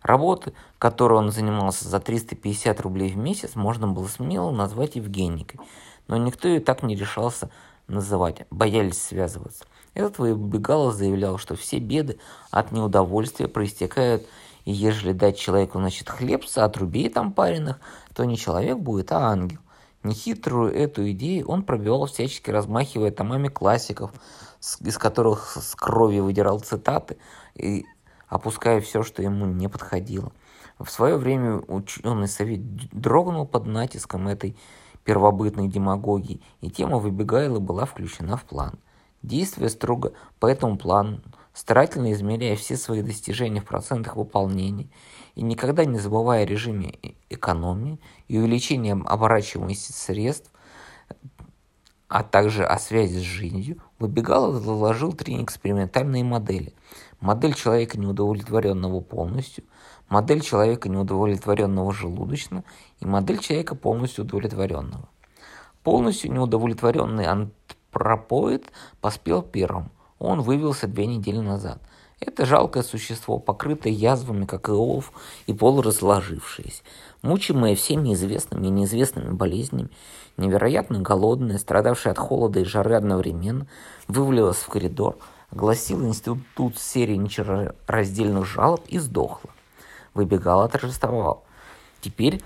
Работы, 0.03 0.53
которой 0.77 1.17
он 1.17 1.31
занимался 1.31 1.89
за 1.89 1.99
350 1.99 2.79
рублей 2.81 3.11
в 3.11 3.17
месяц, 3.17 3.55
можно 3.55 3.87
было 3.87 4.07
смело 4.07 4.51
назвать 4.51 4.97
Евгеникой. 4.97 5.59
Но 6.07 6.15
никто 6.17 6.47
ее 6.47 6.59
так 6.59 6.83
не 6.83 6.95
решался 6.95 7.49
называть, 7.87 8.45
боялись 8.51 9.01
связываться. 9.01 9.65
Этот 9.95 10.19
выбегало 10.19 10.91
заявлял, 10.91 11.39
что 11.39 11.55
все 11.55 11.79
беды 11.79 12.19
от 12.51 12.71
неудовольствия 12.71 13.47
проистекают, 13.47 14.27
и 14.65 14.71
ежели 14.71 15.11
дать 15.11 15.39
человеку, 15.39 15.79
значит, 15.79 16.07
хлебца, 16.07 16.65
отрубей 16.65 17.09
там 17.09 17.33
пареных, 17.33 17.79
то 18.13 18.25
не 18.25 18.37
человек 18.37 18.77
будет, 18.77 19.11
а 19.11 19.31
ангел. 19.31 19.57
Нехитрую 20.05 20.71
эту 20.71 21.09
идею 21.13 21.47
он 21.47 21.63
пробивал 21.63 22.05
всячески, 22.05 22.51
размахивая 22.51 23.09
томами 23.09 23.47
классиков, 23.47 24.11
из 24.79 24.99
которых 24.99 25.57
с 25.59 25.73
крови 25.73 26.19
выдирал 26.19 26.59
цитаты 26.59 27.17
и 27.55 27.85
опуская 28.27 28.81
все, 28.81 29.01
что 29.01 29.23
ему 29.23 29.47
не 29.47 29.67
подходило. 29.67 30.31
В 30.77 30.91
свое 30.91 31.17
время 31.17 31.55
ученый 31.67 32.27
совет 32.27 32.61
дрогнул 32.93 33.47
под 33.47 33.65
натиском 33.65 34.27
этой 34.27 34.55
первобытной 35.05 35.69
демагогии, 35.69 36.39
и 36.61 36.69
тема 36.69 36.99
Выбегайла 36.99 37.59
была 37.59 37.85
включена 37.85 38.37
в 38.37 38.43
план. 38.43 38.77
Действуя 39.23 39.69
строго 39.69 40.13
по 40.39 40.45
этому 40.45 40.77
плану, 40.77 41.21
старательно 41.55 42.11
измеряя 42.11 42.55
все 42.55 42.77
свои 42.77 43.01
достижения 43.01 43.61
в 43.61 43.65
процентах 43.65 44.15
выполнения 44.15 44.89
и 45.33 45.41
никогда 45.41 45.85
не 45.85 45.97
забывая 45.97 46.43
о 46.43 46.45
режиме 46.45 46.95
экономии 47.29 47.99
и 48.27 48.37
увеличения 48.37 48.93
оборачиваемости 48.93 49.91
средств, 49.91 50.51
а 52.07 52.23
также 52.23 52.63
о 52.63 52.77
связи 52.77 53.17
с 53.17 53.23
жизнью, 53.23 53.81
Выбегало 53.97 54.59
заложил 54.59 55.13
три 55.13 55.41
экспериментальные 55.41 56.25
модели. 56.25 56.73
Модель 57.21 57.53
человека, 57.53 57.97
неудовлетворенного 57.97 58.99
полностью, 58.99 59.63
модель 60.09 60.41
человека, 60.41 60.89
неудовлетворенного 60.89 61.93
желудочно 61.93 62.65
и 62.99 63.05
модель 63.05 63.39
человека, 63.39 63.73
полностью 63.73 64.25
удовлетворенного. 64.25 65.07
Полностью 65.81 66.33
неудовлетворенный 66.33 67.51
Пропоид 67.91 68.69
поспел 68.99 69.41
первым. 69.41 69.89
Он 70.19 70.41
вывелся 70.41 70.87
две 70.87 71.05
недели 71.05 71.39
назад. 71.39 71.79
Это 72.19 72.45
жалкое 72.45 72.83
существо, 72.83 73.39
покрытое 73.39 73.91
язвами, 73.91 74.45
как 74.45 74.69
Иов, 74.69 75.11
и 75.47 75.53
полуразложившееся, 75.53 76.81
мучимое 77.21 77.75
всеми 77.75 78.13
известными 78.13 78.67
и 78.67 78.69
неизвестными 78.69 79.31
болезнями, 79.31 79.89
невероятно 80.37 80.99
голодное, 80.99 81.57
страдавшее 81.57 82.11
от 82.11 82.17
холода 82.17 82.61
и 82.61 82.63
жары 82.63 82.95
одновременно, 82.95 83.67
вывалилось 84.07 84.57
в 84.57 84.69
коридор, 84.69 85.17
огласило 85.51 86.05
институт 86.05 86.77
серии 86.77 87.15
нечераздельных 87.15 88.45
жалоб 88.45 88.85
и 88.87 88.97
сдохло. 88.97 89.49
Выбегал, 90.13 90.67
торжествовал. 90.69 91.43
Теперь 91.99 92.41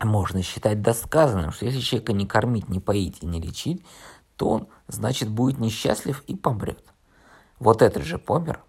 можно 0.00 0.42
считать 0.42 0.82
досказанным, 0.82 1.52
что 1.52 1.66
если 1.66 1.80
человека 1.80 2.12
не 2.12 2.26
кормить, 2.26 2.68
не 2.68 2.80
поить 2.80 3.18
и 3.20 3.26
не 3.26 3.40
лечить, 3.40 3.82
то 4.40 4.48
он, 4.48 4.68
значит, 4.88 5.28
будет 5.28 5.58
несчастлив 5.58 6.24
и 6.26 6.34
помрет. 6.34 6.82
Вот 7.58 7.82
этот 7.82 8.04
же 8.04 8.16
помер. 8.16 8.60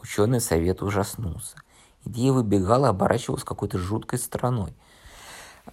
Ученый 0.00 0.40
совет 0.40 0.80
ужаснулся. 0.80 1.58
Идея 2.06 2.32
выбегала, 2.32 2.88
оборачивалась 2.88 3.44
какой-то 3.44 3.76
жуткой 3.76 4.20
стороной. 4.20 4.72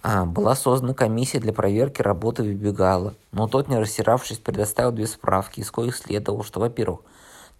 А, 0.02 0.26
была 0.26 0.54
создана 0.56 0.92
комиссия 0.92 1.40
для 1.40 1.54
проверки 1.54 2.02
работы 2.02 2.42
выбегала, 2.42 3.14
но 3.32 3.48
тот, 3.48 3.68
не 3.68 3.78
рассиравшись, 3.78 4.36
предоставил 4.36 4.92
две 4.92 5.06
справки, 5.06 5.60
из 5.60 5.70
коих 5.70 5.96
следовало, 5.96 6.44
что, 6.44 6.60
во-первых, 6.60 7.00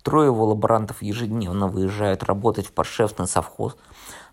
трое 0.03 0.27
его 0.27 0.45
лаборантов 0.45 1.01
ежедневно 1.01 1.67
выезжают 1.67 2.25
работать 2.25 2.67
в 2.67 2.73
подшефный 2.73 3.27
совхоз, 3.27 3.75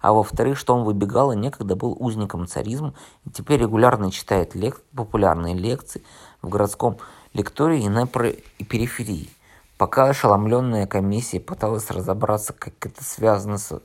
а 0.01 0.11
во-вторых, 0.11 0.57
что 0.57 0.75
он 0.75 0.83
выбегал 0.83 1.31
и 1.31 1.37
некогда 1.37 1.77
был 1.77 1.95
узником 1.97 2.45
царизма 2.45 2.93
и 3.25 3.29
теперь 3.29 3.61
регулярно 3.61 4.11
читает 4.11 4.53
лек... 4.53 4.81
популярные 4.93 5.55
лекции 5.55 6.03
в 6.41 6.49
городском 6.49 6.97
лектории 7.33 7.87
на 7.87 8.07
периферии. 8.07 9.29
Пока 9.77 10.05
ошеломленная 10.05 10.87
комиссия 10.87 11.39
пыталась 11.39 11.89
разобраться, 11.89 12.53
как 12.53 12.73
это 12.85 13.03
связано 13.03 13.57
с, 13.57 13.81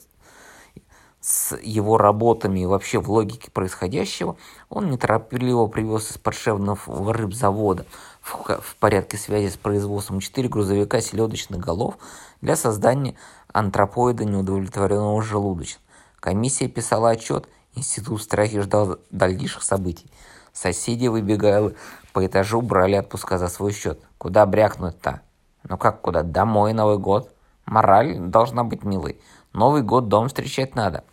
с 1.21 1.57
его 1.57 1.97
работами 1.97 2.61
и 2.61 2.67
вообще 2.67 3.01
в 3.01 3.11
логике 3.11 3.51
происходящего, 3.51 4.37
он 4.69 4.91
неторопливо 4.91 5.67
привез 5.67 6.11
из 6.11 6.19
подшевного 6.19 7.13
рыбзавода 7.13 7.87
в, 8.21 8.61
в 8.61 8.77
порядке 8.77 9.17
связи 9.17 9.51
с 9.51 9.57
производством 9.57 10.21
четыре 10.21 10.49
грузовика 10.49 11.01
селедочных 11.01 11.59
голов 11.59 11.97
для 12.43 12.55
создания 12.55 13.15
антропоида 13.53 14.25
неудовлетворенного 14.25 15.23
желудочным. 15.23 15.83
Комиссия 16.21 16.69
писала 16.69 17.11
отчет, 17.11 17.49
институт 17.75 18.21
в 18.21 18.23
страхе 18.23 18.61
ждал 18.61 18.99
дальнейших 19.11 19.63
событий. 19.63 20.07
Соседи, 20.53 21.07
выбегая 21.07 21.73
по 22.19 22.27
этажу, 22.27 22.63
брали 22.63 22.97
отпуска 22.97 23.39
за 23.39 23.47
свой 23.47 23.71
счет. 23.71 24.01
Куда 24.19 24.45
брякнуть-то? 24.45 25.21
Ну 25.63 25.79
как 25.79 26.01
куда? 26.01 26.25
Домой 26.25 26.73
Новый 26.73 26.99
год. 26.99 27.33
Мораль 27.65 28.19
должна 28.19 28.65
быть 28.65 28.83
милой. 28.83 29.21
Новый 29.53 29.83
год 29.83 30.09
дом 30.09 30.27
встречать 30.27 30.75
надо. 30.75 31.05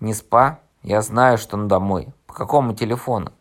Не 0.00 0.14
спа? 0.14 0.60
Я 0.82 1.02
знаю, 1.02 1.36
что 1.36 1.58
он 1.58 1.68
домой. 1.68 2.08
По 2.26 2.32
какому 2.32 2.72
телефону? 2.72 3.32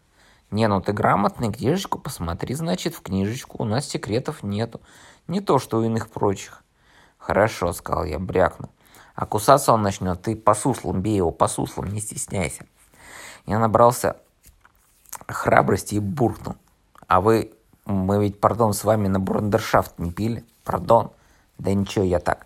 Не, 0.52 0.68
ну 0.68 0.82
ты 0.82 0.92
грамотный, 0.92 1.50
книжечку 1.50 1.98
посмотри, 1.98 2.54
значит, 2.56 2.94
в 2.94 3.02
книжечку. 3.02 3.64
У 3.64 3.66
нас 3.66 3.88
секретов 3.88 4.44
нету. 4.44 4.82
Не 5.30 5.40
то, 5.40 5.60
что 5.60 5.78
у 5.78 5.84
иных 5.86 6.10
прочих. 6.10 6.62
Хорошо, 7.18 7.72
сказал 7.72 8.04
я, 8.04 8.20
брякну. 8.20 8.70
А 9.16 9.26
кусаться 9.26 9.72
он 9.72 9.82
начнет, 9.82 10.22
ты 10.22 10.36
по 10.36 10.54
суслам 10.54 11.02
бей 11.02 11.16
его, 11.16 11.32
по 11.32 11.48
суслам, 11.48 11.88
не 11.88 12.02
стесняйся. 12.02 12.66
Я 13.46 13.60
набрался 13.60 14.18
храбрости 15.26 15.96
и 15.96 16.00
буркнул. 16.00 16.58
А 17.08 17.22
вы, 17.22 17.52
мы 17.86 18.22
ведь, 18.22 18.40
пардон, 18.40 18.74
с 18.74 18.84
вами 18.84 19.08
на 19.08 19.20
брандершафт 19.20 19.98
не 19.98 20.12
пили? 20.12 20.46
Пардон. 20.64 21.12
Да 21.58 21.74
ничего, 21.74 22.04
я 22.04 22.20
так. 22.20 22.46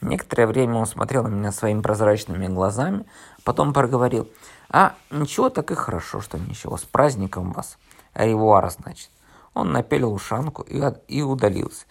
Некоторое 0.00 0.46
время 0.46 0.76
он 0.76 0.86
смотрел 0.86 1.22
на 1.22 1.28
меня 1.28 1.52
своими 1.52 1.80
прозрачными 1.80 2.48
глазами, 2.48 3.04
потом 3.44 3.72
проговорил. 3.72 4.28
А, 4.68 4.94
ничего, 5.10 5.50
так 5.50 5.70
и 5.70 5.74
хорошо, 5.74 6.20
что 6.20 6.38
ничего. 6.38 6.76
С 6.76 6.82
праздником 6.82 7.52
вас. 7.52 7.78
Ревуара, 8.14 8.70
значит. 8.70 9.10
Он 9.54 9.72
напелил 9.72 10.12
ушанку 10.12 10.62
и, 10.62 10.82
и 11.08 11.22
удалился. 11.22 11.86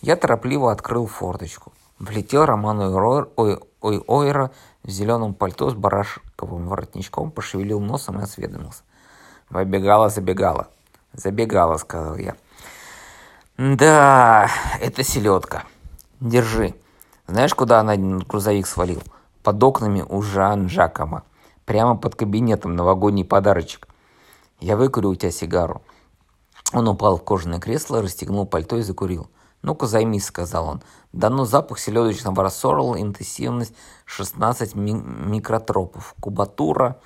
Я 0.00 0.16
торопливо 0.16 0.70
открыл 0.70 1.06
форточку. 1.06 1.72
Влетел 1.98 2.44
Роман 2.44 2.80
Ой-Ойра 2.80 4.50
в 4.82 4.90
зеленом 4.90 5.34
пальто 5.34 5.70
с 5.70 5.74
барашковым 5.74 6.68
воротничком, 6.68 7.30
пошевелил 7.30 7.80
носом 7.80 8.20
и 8.20 8.22
осведомился. 8.22 8.82
Выбегала, 9.48 10.08
забегала. 11.14 11.76
Сказал 11.76 12.16
я. 12.16 12.36
Да, 13.56 14.48
это 14.80 15.02
селедка. 15.02 15.64
Держи. 16.20 16.74
Знаешь, 17.26 17.54
куда 17.54 17.80
она 17.80 17.96
грузовик 17.96 18.66
свалил? 18.66 19.02
Под 19.42 19.62
окнами 19.62 20.04
у 20.08 20.22
Жан-Жакома. 20.22 21.22
Прямо 21.64 21.96
под 21.96 22.14
кабинетом 22.14 22.76
новогодний 22.76 23.24
подарочек. 23.24 23.88
Я 24.60 24.76
выкурю 24.76 25.10
у 25.10 25.14
тебя 25.14 25.30
сигару. 25.30 25.82
Он 26.72 26.88
упал 26.88 27.16
в 27.16 27.24
кожаное 27.24 27.60
кресло, 27.60 28.02
расстегнул 28.02 28.46
пальто 28.46 28.76
и 28.76 28.82
закурил. 28.82 29.28
«Ну-ка 29.62 29.86
займись»,— 29.86 30.26
сказал 30.26 30.68
он. 30.68 30.82
Дано 31.14 31.46
запах 31.46 31.78
селедочного 31.78 32.42
рассорла, 32.42 33.00
интенсивность 33.00 33.74
16 34.04 34.74
ми- 34.74 34.92
микротропов, 34.92 36.14
кубатура, 36.20 36.98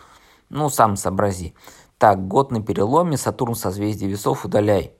ну, 0.48 0.68
сам 0.68 0.96
сообрази. 0.96 1.54
Так, 1.98 2.26
год 2.28 2.52
на 2.52 2.62
переломе, 2.62 3.16
Сатурн 3.16 3.56
созвездие 3.56 4.08
весов 4.08 4.44
удаляй. 4.44 4.92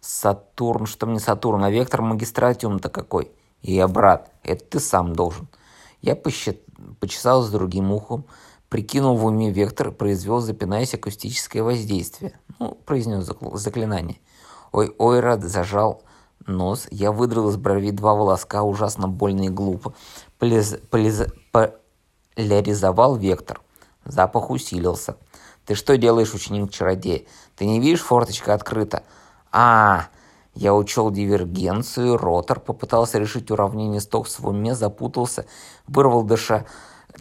Сатурн, 0.00 0.86
что 0.86 1.06
мне 1.06 1.18
Сатурн, 1.18 1.64
а 1.64 1.70
вектор 1.70 2.00
магистратиум-то 2.00 2.90
какой? 2.90 3.32
И 3.62 3.74
я, 3.74 3.88
брат, 3.88 4.30
это 4.44 4.64
ты 4.64 4.78
сам 4.78 5.16
должен. 5.16 5.48
Я 6.00 6.14
посчит... 6.14 6.62
почесал 7.00 7.42
с 7.42 7.50
другим 7.50 7.90
ухом, 7.90 8.24
прикинул 8.68 9.16
в 9.16 9.24
уме 9.24 9.50
вектор, 9.50 9.90
произвел, 9.90 10.38
запинаясь, 10.38 10.94
акустическое 10.94 11.64
воздействие. 11.64 12.38
Ну, 12.60 12.78
произнес 12.86 13.28
заклинание. 13.54 14.20
Ой, 14.70 14.94
ой, 14.96 15.18
рад, 15.18 15.42
зажал 15.42 16.04
нос, 16.46 16.86
я 16.92 17.10
выдрал 17.10 17.48
из 17.48 17.56
брови 17.56 17.90
два 17.90 18.14
волоска, 18.14 18.62
ужасно 18.62 19.08
больно 19.08 19.46
и 19.46 19.48
глупо. 19.48 19.94
Поляризовал 20.38 23.16
вектор. 23.16 23.60
Запах 24.04 24.50
усилился. 24.50 25.16
«Ты 25.66 25.74
что 25.74 25.96
делаешь, 25.96 26.34
ученик-чародей? 26.34 27.28
Ты 27.56 27.66
не 27.66 27.80
видишь, 27.80 28.02
форточка 28.02 28.54
открыта?» 28.54 29.02
«А, 29.52 30.08
я 30.54 30.74
учел 30.74 31.10
дивергенцию, 31.10 32.16
ротор, 32.16 32.60
попытался 32.60 33.18
решить 33.18 33.50
уравнение 33.50 34.00
стокс 34.00 34.38
в 34.38 34.46
уме, 34.46 34.74
запутался, 34.74 35.46
вырвал 35.86 36.22
дыша 36.22 36.64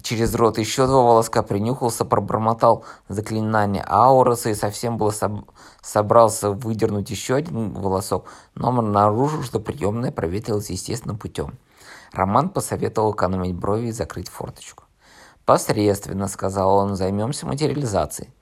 через 0.02 0.34
рот 0.36 0.58
еще 0.58 0.88
два 0.88 1.02
волоска, 1.02 1.44
принюхался, 1.44 2.06
пробормотал 2.06 2.86
заклинание 3.10 3.84
ауроса 3.84 4.50
и 4.50 4.56
совсем 4.56 4.98
было 4.98 5.12
соб... 5.12 5.50
собрался 5.82 6.52
выдернуть 6.52 7.10
еще 7.10 7.36
один 7.36 7.74
волосок, 7.74 8.26
но 8.56 8.70
обнаружил, 8.70 9.44
что 9.44 9.60
приемная 9.60 10.12
проветрилась 10.12 10.70
естественным 10.70 11.18
путем. 11.18 11.58
Роман 12.12 12.50
посоветовал 12.50 13.14
экономить 13.14 13.56
брови 13.56 13.88
и 13.88 13.92
закрыть 13.92 14.30
форточку. 14.30 14.83
«Посредственно»,— 15.46 16.28
сказал 16.30 16.76
он,— 16.76 16.96
«займемся 16.96 17.46
материализацией». 17.46 18.34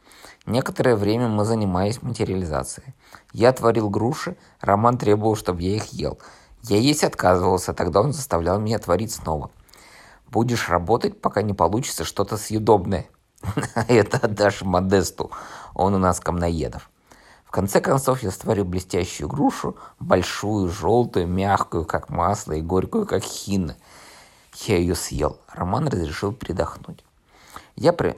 Некоторое 0.45 0.95
время 0.95 1.27
мы 1.27 1.45
занимались 1.45 2.01
материализацией. 2.01 2.95
Я 3.31 3.53
творил 3.53 3.89
груши, 3.89 4.37
Роман 4.59 4.97
требовал, 4.97 5.35
чтобы 5.35 5.61
я 5.61 5.75
их 5.75 5.93
ел. 5.93 6.17
Я 6.63 6.77
есть 6.77 7.03
отказывался, 7.03 7.73
тогда 7.73 8.01
он 8.01 8.11
заставлял 8.11 8.59
меня 8.59 8.79
творить 8.79 9.13
снова. 9.13 9.51
Будешь 10.27 10.69
работать, 10.69 11.21
пока 11.21 11.41
не 11.43 11.53
получится 11.53 12.05
что-то 12.05 12.37
съедобное. 12.37 13.05
Это 13.87 14.17
отдашь 14.17 14.61
Модесту, 14.61 15.31
он 15.73 15.93
у 15.95 15.97
нас 15.97 16.19
камноедов. 16.19 16.89
В 17.45 17.51
конце 17.51 17.81
концов 17.81 18.23
я 18.23 18.31
створю 18.31 18.63
блестящую 18.63 19.27
грушу, 19.27 19.75
большую, 19.99 20.69
желтую, 20.69 21.27
мягкую, 21.27 21.85
как 21.85 22.09
масло, 22.09 22.53
и 22.53 22.61
горькую, 22.61 23.05
как 23.05 23.23
хина. 23.23 23.75
Я 24.55 24.77
ее 24.77 24.95
съел. 24.95 25.39
Роман 25.53 25.87
разрешил 25.87 26.33
передохнуть. 26.33 27.03
Я 27.75 27.93
при... 27.93 28.17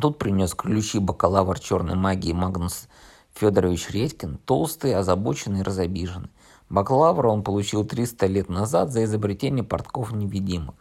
Тут 0.00 0.18
принес 0.18 0.54
ключи 0.54 0.98
бакалавр 0.98 1.58
черной 1.58 1.96
магии 1.96 2.32
Магнус 2.32 2.88
Федорович 3.34 3.90
Редькин, 3.90 4.38
толстый, 4.38 4.94
озабоченный 4.94 5.60
и 5.60 5.64
разобиженный. 5.64 6.30
Бакалавра 6.68 7.28
он 7.28 7.42
получил 7.42 7.84
300 7.84 8.26
лет 8.26 8.48
назад 8.48 8.92
за 8.92 9.04
изобретение 9.04 9.64
портков 9.64 10.12
невидимых 10.12 10.74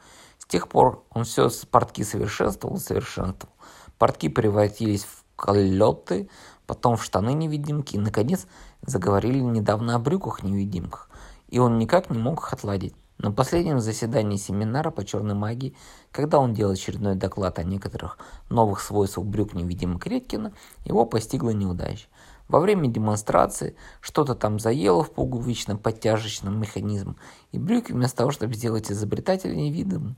тех 0.49 0.67
пор 0.67 1.05
он 1.11 1.23
все 1.23 1.49
портки 1.71 2.03
совершенствовал 2.03 2.77
совершенствовал. 2.77 3.53
Портки 3.97 4.27
превратились 4.27 5.03
в 5.03 5.23
колеты, 5.35 6.29
потом 6.65 6.97
в 6.97 7.03
штаны-невидимки 7.03 7.95
и, 7.95 7.99
наконец, 7.99 8.47
заговорили 8.81 9.39
недавно 9.39 9.95
о 9.95 9.99
брюках-невидимках, 9.99 11.09
и 11.47 11.59
он 11.59 11.77
никак 11.77 12.09
не 12.09 12.17
мог 12.17 12.39
их 12.39 12.53
отладить. 12.53 12.95
На 13.21 13.33
последнем 13.33 13.81
заседании 13.81 14.37
семинара 14.37 14.91
по 14.91 15.03
черной 15.03 15.35
магии, 15.35 15.75
когда 16.09 16.39
он 16.39 16.53
делал 16.53 16.71
очередной 16.71 17.15
доклад 17.15 17.59
о 17.59 17.63
некоторых 17.63 18.17
новых 18.49 18.79
свойствах 18.79 19.25
брюк 19.25 19.53
невидимок 19.53 20.07
Редкина, 20.07 20.53
его 20.85 21.05
постигла 21.05 21.49
неудача. 21.49 22.07
Во 22.47 22.61
время 22.61 22.87
демонстрации 22.87 23.75
что-то 23.99 24.35
там 24.35 24.57
заело 24.57 25.03
в 25.03 25.11
пуговично-подтяжечном 25.11 26.57
механизм, 26.61 27.17
и 27.51 27.59
брюки 27.59 27.91
вместо 27.91 28.19
того, 28.19 28.31
чтобы 28.31 28.53
сделать 28.53 28.89
изобретателя 28.89 29.53
невидимым, 29.53 30.15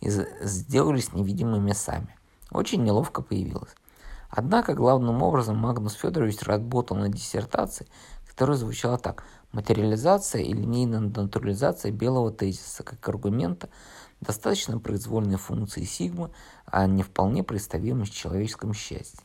сделались 0.00 1.12
невидимыми 1.12 1.72
сами. 1.72 2.16
Очень 2.52 2.84
неловко 2.84 3.20
появилось. 3.20 3.74
Однако 4.30 4.74
главным 4.74 5.22
образом 5.22 5.56
Магнус 5.56 5.94
Федорович 5.94 6.42
работал 6.42 6.96
над 6.96 7.10
диссертацией, 7.10 7.90
которая 8.28 8.56
звучала 8.56 8.96
так. 8.96 9.24
Материализация 9.54 10.42
и 10.42 10.52
линейная 10.52 10.98
натурализация 10.98 11.92
белого 11.92 12.32
тезиса 12.32 12.82
как 12.82 13.08
аргумента 13.08 13.68
достаточно 14.20 14.80
произвольной 14.80 15.36
функции 15.36 15.84
сигмы, 15.84 16.32
а 16.66 16.86
не 16.86 17.04
вполне 17.04 17.44
представимой 17.44 18.04
в 18.04 18.10
человеческом 18.10 18.74
счастье. 18.74 19.20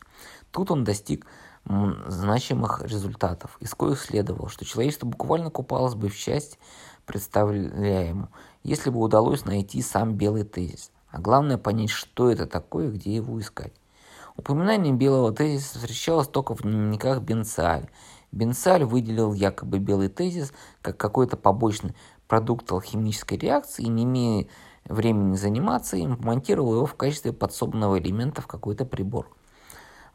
Тут 0.51 0.69
он 0.69 0.83
достиг 0.83 1.25
значимых 1.65 2.83
результатов, 2.83 3.57
из 3.59 3.73
коих 3.73 3.99
следовало, 3.99 4.49
что 4.49 4.65
человечество 4.65 5.07
буквально 5.07 5.49
купалось 5.49 5.95
бы 5.95 6.09
в 6.09 6.15
счастье, 6.15 6.59
представляемому, 7.07 8.29
если 8.61 8.91
бы 8.91 8.99
удалось 8.99 9.45
найти 9.45 9.81
сам 9.81 10.13
белый 10.13 10.43
тезис. 10.43 10.91
А 11.09 11.19
главное 11.19 11.57
понять, 11.57 11.89
что 11.89 12.29
это 12.29 12.45
такое 12.45 12.89
и 12.89 12.91
где 12.91 13.15
его 13.15 13.39
искать. 13.39 13.73
Упоминание 14.37 14.93
белого 14.93 15.33
тезиса 15.33 15.79
встречалось 15.79 16.27
только 16.27 16.55
в 16.55 16.61
дневниках 16.61 17.21
Бенцаль. 17.21 17.89
Бенцаль 18.31 18.83
выделил 18.83 19.33
якобы 19.33 19.79
белый 19.79 20.09
тезис 20.09 20.53
как 20.81 20.97
какой-то 20.97 21.37
побочный 21.37 21.95
продукт 22.27 22.71
алхимической 22.71 23.37
реакции 23.37 23.83
и, 23.83 23.89
не 23.89 24.03
имея 24.03 24.47
времени 24.85 25.35
заниматься 25.35 25.97
им, 25.97 26.17
монтировал 26.21 26.75
его 26.75 26.85
в 26.85 26.95
качестве 26.95 27.33
подсобного 27.33 27.99
элемента 27.99 28.41
в 28.41 28.47
какой-то 28.47 28.85
прибор. 28.85 29.27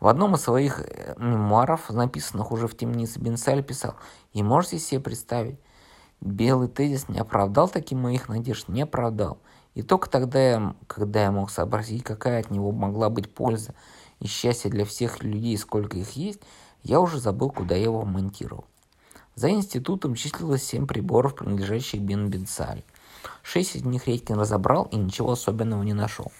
В 0.00 0.08
одном 0.08 0.34
из 0.34 0.42
своих 0.42 0.80
э, 0.80 1.14
мемуаров, 1.18 1.90
написанных 1.90 2.52
уже 2.52 2.68
в 2.68 2.76
темнице, 2.76 3.20
Бенцаль 3.20 3.62
писал, 3.62 3.94
и 4.32 4.42
можете 4.42 4.78
себе 4.78 5.00
представить, 5.00 5.58
белый 6.20 6.68
тезис 6.68 7.08
не 7.08 7.18
оправдал 7.18 7.68
таких 7.68 7.98
моих 7.98 8.28
надежд, 8.28 8.68
не 8.68 8.82
оправдал. 8.82 9.38
И 9.74 9.82
только 9.82 10.08
тогда, 10.08 10.40
я, 10.40 10.76
когда 10.86 11.24
я 11.24 11.32
мог 11.32 11.50
сообразить, 11.50 12.04
какая 12.04 12.40
от 12.40 12.50
него 12.50 12.70
могла 12.70 13.10
быть 13.10 13.32
польза 13.32 13.74
и 14.20 14.26
счастье 14.26 14.70
для 14.70 14.84
всех 14.84 15.22
людей, 15.22 15.56
сколько 15.58 15.96
их 15.96 16.10
есть, 16.12 16.40
я 16.84 17.00
уже 17.00 17.18
забыл, 17.18 17.50
куда 17.50 17.74
я 17.74 17.84
его 17.84 18.04
монтировал. 18.04 18.64
За 19.34 19.50
институтом 19.50 20.14
числилось 20.14 20.62
семь 20.62 20.86
приборов, 20.86 21.34
принадлежащих 21.34 22.00
Бен 22.00 22.28
Бенцаль. 22.28 22.84
Шесть 23.42 23.74
из 23.74 23.84
них 23.84 24.06
Редькин 24.06 24.38
разобрал 24.38 24.84
и 24.92 24.96
ничего 24.96 25.32
особенного 25.32 25.82
не 25.82 25.94
нашел. 25.94 26.30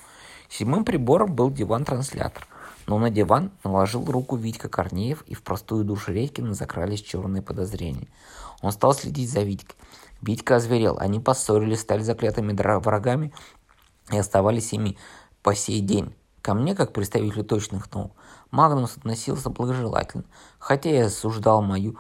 Седьмым 0.49 0.85
прибором 0.85 1.35
был 1.35 1.51
диван-транслятор. 1.51 2.47
Но 2.87 2.99
на 2.99 3.11
диван 3.11 3.51
наложил 3.65 4.05
руку 4.05 4.37
Витька 4.37 4.69
Корнеев, 4.69 5.23
и 5.23 5.35
в 5.35 5.43
простую 5.43 5.85
душу 5.85 6.13
Редькина 6.13 6.53
закрались 6.53 7.01
черные 7.01 7.43
подозрения. 7.43 8.09
Он 8.61 8.71
стал 8.71 8.95
следить 8.95 9.31
за 9.31 9.41
Витькой. 9.41 9.77
Витька 10.21 10.57
озверел. 10.57 10.99
Они 10.99 11.19
поссорились, 11.19 11.81
стали 11.81 12.03
заклятыми 12.03 12.53
врагами 12.53 13.33
и 14.13 14.19
оставались 14.19 14.73
ими 14.73 14.99
по 15.43 15.55
сей 15.55 15.81
день. 15.81 16.15
Ко 16.43 16.53
мне, 16.53 16.75
как 16.75 16.93
представителю 16.93 17.43
точных 17.43 17.91
наук, 17.93 18.13
Магнус 18.55 18.97
относился 18.97 19.51
благожелательно, 19.51 20.23
хотя 20.61 20.88
и 20.88 20.99
осуждал 20.99 21.61
мою 21.61 21.97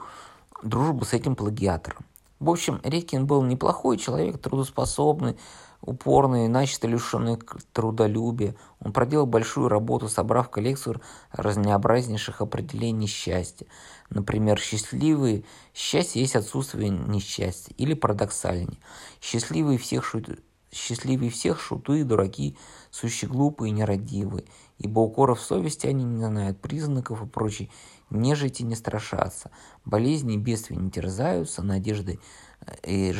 дружбу 0.62 1.04
с 1.04 1.12
этим 1.12 1.34
плагиатором. 1.34 2.04
В 2.38 2.48
общем, 2.48 2.80
Рекин 2.84 3.26
был 3.26 3.42
неплохой 3.42 3.98
человек, 3.98 4.38
трудоспособный, 4.38 5.36
упорный, 5.80 6.46
начисто 6.46 6.86
лишенный 6.86 7.40
трудолюбия. 7.72 8.54
Он 8.78 8.92
проделал 8.92 9.26
большую 9.26 9.68
работу, 9.68 10.08
собрав 10.08 10.48
коллекцию 10.48 11.00
разнообразнейших 11.32 12.40
определений 12.40 13.08
счастья. 13.08 13.66
Например, 14.08 14.56
счастливые 14.56 15.42
счастье 15.74 16.22
есть 16.22 16.36
отсутствие 16.36 16.88
несчастья 16.88 17.74
или 17.78 17.94
парадоксальнее. 17.94 18.78
Счастливые 19.20 19.78
всех, 19.78 20.04
шу... 20.04 20.22
счастливые 20.70 21.32
всех 21.32 21.60
шуты 21.60 22.00
и 22.00 22.04
дураки, 22.04 22.56
сущие 22.92 23.28
глупые 23.28 23.70
и 23.70 23.74
нерадивые, 23.74 24.44
ибо 24.78 25.00
укоров 25.00 25.40
совести 25.40 25.86
они 25.86 26.04
не 26.04 26.24
знают 26.24 26.60
признаков 26.60 27.22
и 27.22 27.26
прочей 27.26 27.70
нежити 28.10 28.62
не 28.62 28.74
страшатся, 28.74 29.50
болезни 29.84 30.34
и 30.34 30.38
бедствия 30.38 30.76
не 30.76 30.90
терзаются, 30.90 31.62
надежды 31.62 32.20
э, 32.60 32.74
и 32.84 33.14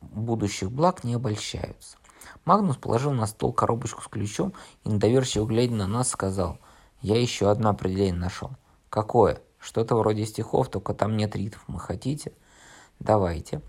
будущих 0.00 0.70
благ 0.70 1.04
не 1.04 1.14
обольщаются. 1.14 1.98
Магнус 2.44 2.76
положил 2.76 3.12
на 3.12 3.26
стол 3.26 3.52
коробочку 3.52 4.02
с 4.02 4.08
ключом 4.08 4.52
и, 4.84 4.88
недоверчиво 4.88 5.46
глядя 5.46 5.74
на 5.74 5.86
нас, 5.86 6.10
сказал, 6.10 6.58
«Я 7.00 7.20
еще 7.20 7.50
одно 7.50 7.70
определение 7.70 8.14
нашел». 8.14 8.50
«Какое?» 8.90 9.40
«Что-то 9.58 9.96
вроде 9.96 10.26
стихов, 10.26 10.68
только 10.68 10.94
там 10.94 11.16
нет 11.16 11.34
ритма. 11.34 11.78
Хотите?» 11.78 12.32
«Давайте». 13.00 13.62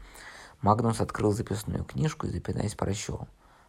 Магнус 0.62 1.02
открыл 1.02 1.32
записную 1.32 1.84
книжку 1.84 2.28
и, 2.28 2.32
запинаясь, 2.32 2.76
прочел. 2.76 3.28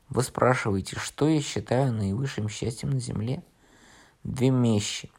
«Вы 0.08 0.22
спрашиваете, 0.22 0.98
что 0.98 1.28
я 1.28 1.40
считаю 1.40 1.92
наивысшим 1.92 2.48
счастьем 2.48 2.90
на 2.90 3.00
земле?» 3.00 3.42
«Две 4.24 4.50
вещи. 4.50 5.10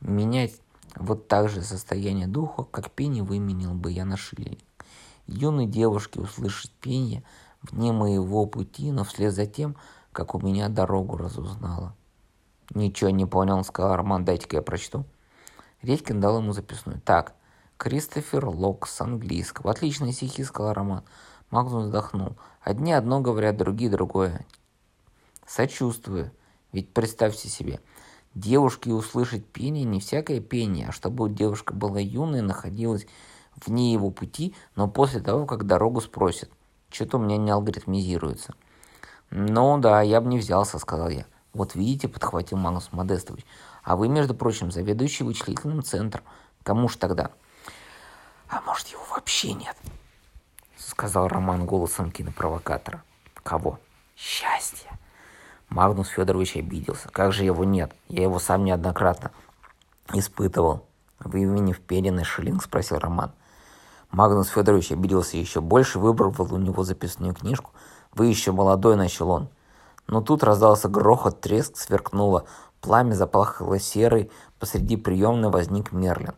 Менять 0.00 0.60
вот 0.96 1.28
так 1.28 1.48
же 1.48 1.62
состояние 1.62 2.26
духа, 2.26 2.64
как 2.64 2.90
пение 2.90 3.22
выменил 3.22 3.74
бы 3.74 3.90
я 3.92 4.04
на 4.04 4.16
шиллинг. 4.16 4.58
Юной 5.26 5.66
девушке 5.66 6.20
услышать 6.20 6.72
пение– 6.72 7.22
вне 7.62 7.92
моего 7.92 8.46
пути, 8.46 8.90
но 8.92 9.04
вслед 9.04 9.34
за 9.34 9.46
тем, 9.46 9.76
как 10.12 10.34
у 10.34 10.40
меня 10.40 10.68
дорогу 10.68 11.16
разузнала. 11.16 11.94
«Ничего 12.74 13.10
не 13.10 13.26
понял»,— 13.26 13.62
сказал 13.64 13.92
Арман, 13.92 14.24
«дайте-ка 14.24 14.56
я 14.56 14.62
прочту». 14.62 15.04
Редькин 15.82 16.20
дал 16.20 16.38
ему 16.38 16.52
записную. 16.52 17.00
«Так, 17.00 17.34
Кристофер 17.76 18.46
Лок 18.46 18.86
с 18.86 19.00
английского. 19.00 19.70
Отличные 19.70 20.12
стихи»,— 20.12 20.44
сказал 20.44 20.74
Роман. 20.74 21.04
Магнус 21.50 21.84
вздохнул. 21.84 22.36
«Одни 22.60 22.92
одно 22.92 23.20
говорят, 23.20 23.56
другие 23.56 23.90
другое». 23.90 24.44
«Сочувствую. 25.46 26.30
Ведь 26.72 26.92
представьте 26.92 27.48
себе, 27.48 27.80
девушке 28.34 28.92
услышать 28.92 29.46
пение 29.46 29.84
не 29.84 30.00
всякое 30.00 30.40
пение, 30.40 30.88
а 30.88 30.92
чтобы 30.92 31.30
девушка 31.30 31.74
была 31.74 31.98
юной, 31.98 32.42
находилась 32.42 33.06
вне 33.66 33.92
его 33.92 34.10
пути, 34.10 34.54
но 34.76 34.88
после 34.88 35.20
того, 35.20 35.46
как 35.46 35.66
дорогу 35.66 36.00
спросят. 36.00 36.50
Что-то 36.90 37.18
у 37.18 37.20
меня 37.20 37.36
не 37.36 37.50
алгоритмизируется. 37.50 38.54
Ну 39.30 39.78
да, 39.78 40.00
я 40.00 40.20
бы 40.20 40.28
не 40.28 40.38
взялся, 40.38 40.78
сказал 40.78 41.10
я. 41.10 41.26
Вот 41.52 41.74
видите, 41.74 42.08
подхватил 42.08 42.56
Магнус 42.58 42.92
Модестович. 42.92 43.44
А 43.82 43.96
вы, 43.96 44.08
между 44.08 44.34
прочим, 44.34 44.70
заведующий 44.70 45.24
вычислительным 45.24 45.82
центром. 45.82 46.24
Кому 46.62 46.88
ж 46.88 46.96
тогда? 46.96 47.30
А 48.48 48.60
может, 48.62 48.88
его 48.88 49.02
вообще 49.10 49.52
нет? 49.52 49.76
Сказал 50.76 51.28
Роман 51.28 51.66
голосом 51.66 52.10
кинопровокатора. 52.10 53.02
Кого? 53.42 53.78
Счастье. 54.16 54.90
Магнус 55.70 56.08
Федорович 56.08 56.56
обиделся. 56.56 57.08
Как 57.10 57.32
же 57.32 57.44
его 57.44 57.64
нет? 57.64 57.92
Я 58.08 58.22
его 58.22 58.38
сам 58.38 58.64
неоднократно 58.64 59.30
испытывал. 60.12 60.86
Вы 61.20 61.42
имени 61.42 61.72
вперенный 61.72 62.24
шиллинг? 62.24 62.62
Спросил 62.62 62.98
Роман. 62.98 63.32
Магнус 64.10 64.48
Федорович 64.48 64.92
обиделся 64.92 65.36
еще 65.36 65.60
больше, 65.60 65.98
выбрал 65.98 66.34
у 66.38 66.58
него 66.58 66.82
записную 66.82 67.34
книжку. 67.34 67.72
«Вы 68.14 68.26
еще 68.26 68.52
молодой»,— 68.52 68.96
начал 68.96 69.30
он. 69.30 69.48
Но 70.06 70.22
тут 70.22 70.42
раздался 70.42 70.88
грохот, 70.88 71.40
треск, 71.42 71.76
сверкнуло. 71.76 72.46
Пламя 72.80 73.12
заплахало 73.12 73.78
серой, 73.78 74.30
посреди 74.58 74.96
приемной 74.96 75.50
возник 75.50 75.92
Мерлин. 75.92 76.34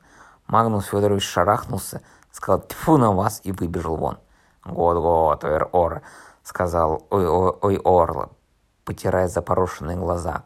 Магнус 0.48 0.86
Федорович 0.86 1.22
шарахнулся, 1.22 2.02
сказал 2.32 2.62
«Тьфу 2.62 2.96
на 2.96 3.12
вас!» 3.12 3.40
и 3.44 3.52
выбежал 3.52 3.96
вон. 3.96 4.18
«Год-год, 4.64 5.44
ор-ор»,— 5.44 6.02
сказал 6.42 7.06
Ой-Орла, 7.10 8.30
потирая 8.90 9.28
запорошенные 9.28 9.96
глаза. 9.96 10.42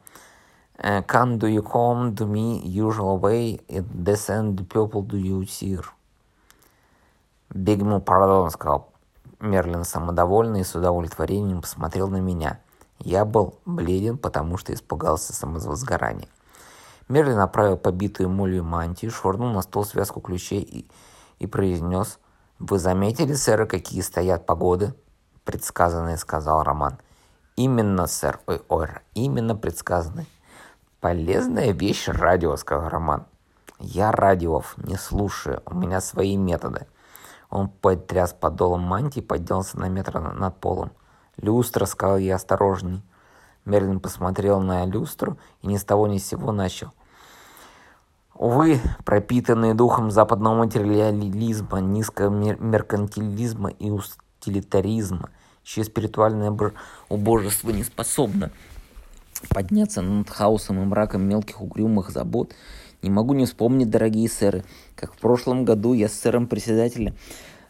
«Can 0.77 1.39
do 1.39 1.49
you 1.49 1.63
come 1.63 2.15
to 2.15 2.27
me 2.27 2.63
usual 2.63 3.19
way 3.19 3.59
and 3.71 3.87
descend 4.05 4.69
people 4.69 5.03
do 5.03 5.17
you 5.17 5.41
see?» 5.47 5.83
«Бегему 7.49 8.03
пардон»,— 8.03 8.51
сказал 8.51 8.93
Мерлин 9.41 9.85
самодовольный 9.85 10.61
и 10.61 10.65
с 10.65 10.75
удовлетворением 10.75 11.63
посмотрел 11.63 12.09
на 12.09 12.19
меня. 12.19 12.61
Я 12.99 13.25
был 13.25 13.55
бледен, 13.65 14.19
потому 14.19 14.59
что 14.59 14.75
испугался 14.75 15.33
самовозгорания. 15.33 16.29
Мерлин 17.09 17.37
направил 17.37 17.79
побитую 17.79 18.29
молью 18.29 18.63
мантию, 18.63 19.11
швырнул 19.11 19.55
на 19.55 19.63
стол 19.63 19.87
связку 19.87 20.21
ключей 20.21 20.61
и, 20.61 20.87
и 21.39 21.47
произнес 21.47 22.19
«Вы 22.59 22.79
заметили, 22.79 23.33
сэр, 23.33 23.65
какие 23.67 24.03
стоят 24.03 24.45
погоды?» 24.45 24.93
«Предсказанные»,— 25.45 26.17
сказал 26.19 26.63
Роман. 26.63 26.99
«Именно, 27.57 28.07
сэр, 28.07 28.41
ой, 28.47 28.63
ой, 28.69 28.89
именно 29.15 29.55
предсказанные». 29.55 30.27
«Полезная 31.01 31.73
вещь 31.73 32.09
радио»,— 32.09 32.57
сказал 32.59 32.89
Роман. 32.89 33.27
«Я 33.79 34.11
радиов 34.11 34.75
не 34.79 34.97
слушаю, 34.97 35.63
у 35.67 35.75
меня 35.75 36.01
свои 36.01 36.37
методы». 36.37 36.87
Он 37.51 37.69
потряс 37.69 38.33
подолом 38.33 38.81
мантии 38.81 39.21
и 39.21 39.23
поднялся 39.23 39.79
на 39.79 39.89
метр 39.89 40.19
над 40.19 40.57
полом. 40.59 40.93
«Люстра»,— 41.37 41.85
сказал 41.87 42.19
я 42.19 42.37
осторожней. 42.37 43.03
Мерлин 43.65 44.01
посмотрел 44.01 44.61
на 44.61 44.85
люстру 44.85 45.39
и 45.63 45.69
ни 45.69 45.77
с 45.77 45.85
того 45.85 46.07
ни 46.07 46.19
с 46.19 46.27
сего 46.27 46.53
начал. 46.53 46.93
Увы, 48.35 48.81
пропитанные 49.05 49.75
духом 49.75 50.11
западного 50.11 50.57
материализма, 50.57 51.79
низкого 51.79 52.31
меркантилизма 52.31 53.71
и 53.71 53.91
утилитаризма, 53.91 55.31
чье 55.65 55.83
спиритуальное 55.83 56.55
убожество 57.09 57.71
не 57.71 57.83
способно 57.83 58.53
подняться 59.49 60.03
над 60.03 60.31
хаосом 60.31 60.83
и 60.83 60.85
мраком 60.85 61.23
мелких 61.23 61.61
угрюмых 61.61 62.11
забот, 62.11 62.55
не 63.03 63.11
могу 63.11 63.35
не 63.35 63.45
вспомнить, 63.47 63.91
дорогие 63.91 64.29
сэры, 64.29 64.65
как 64.95 65.15
в 65.15 65.19
прошлом 65.19 65.65
году 65.65 65.93
я 65.93 66.09
с 66.09 66.15
сэром 66.15 66.47
председателя 66.47 67.15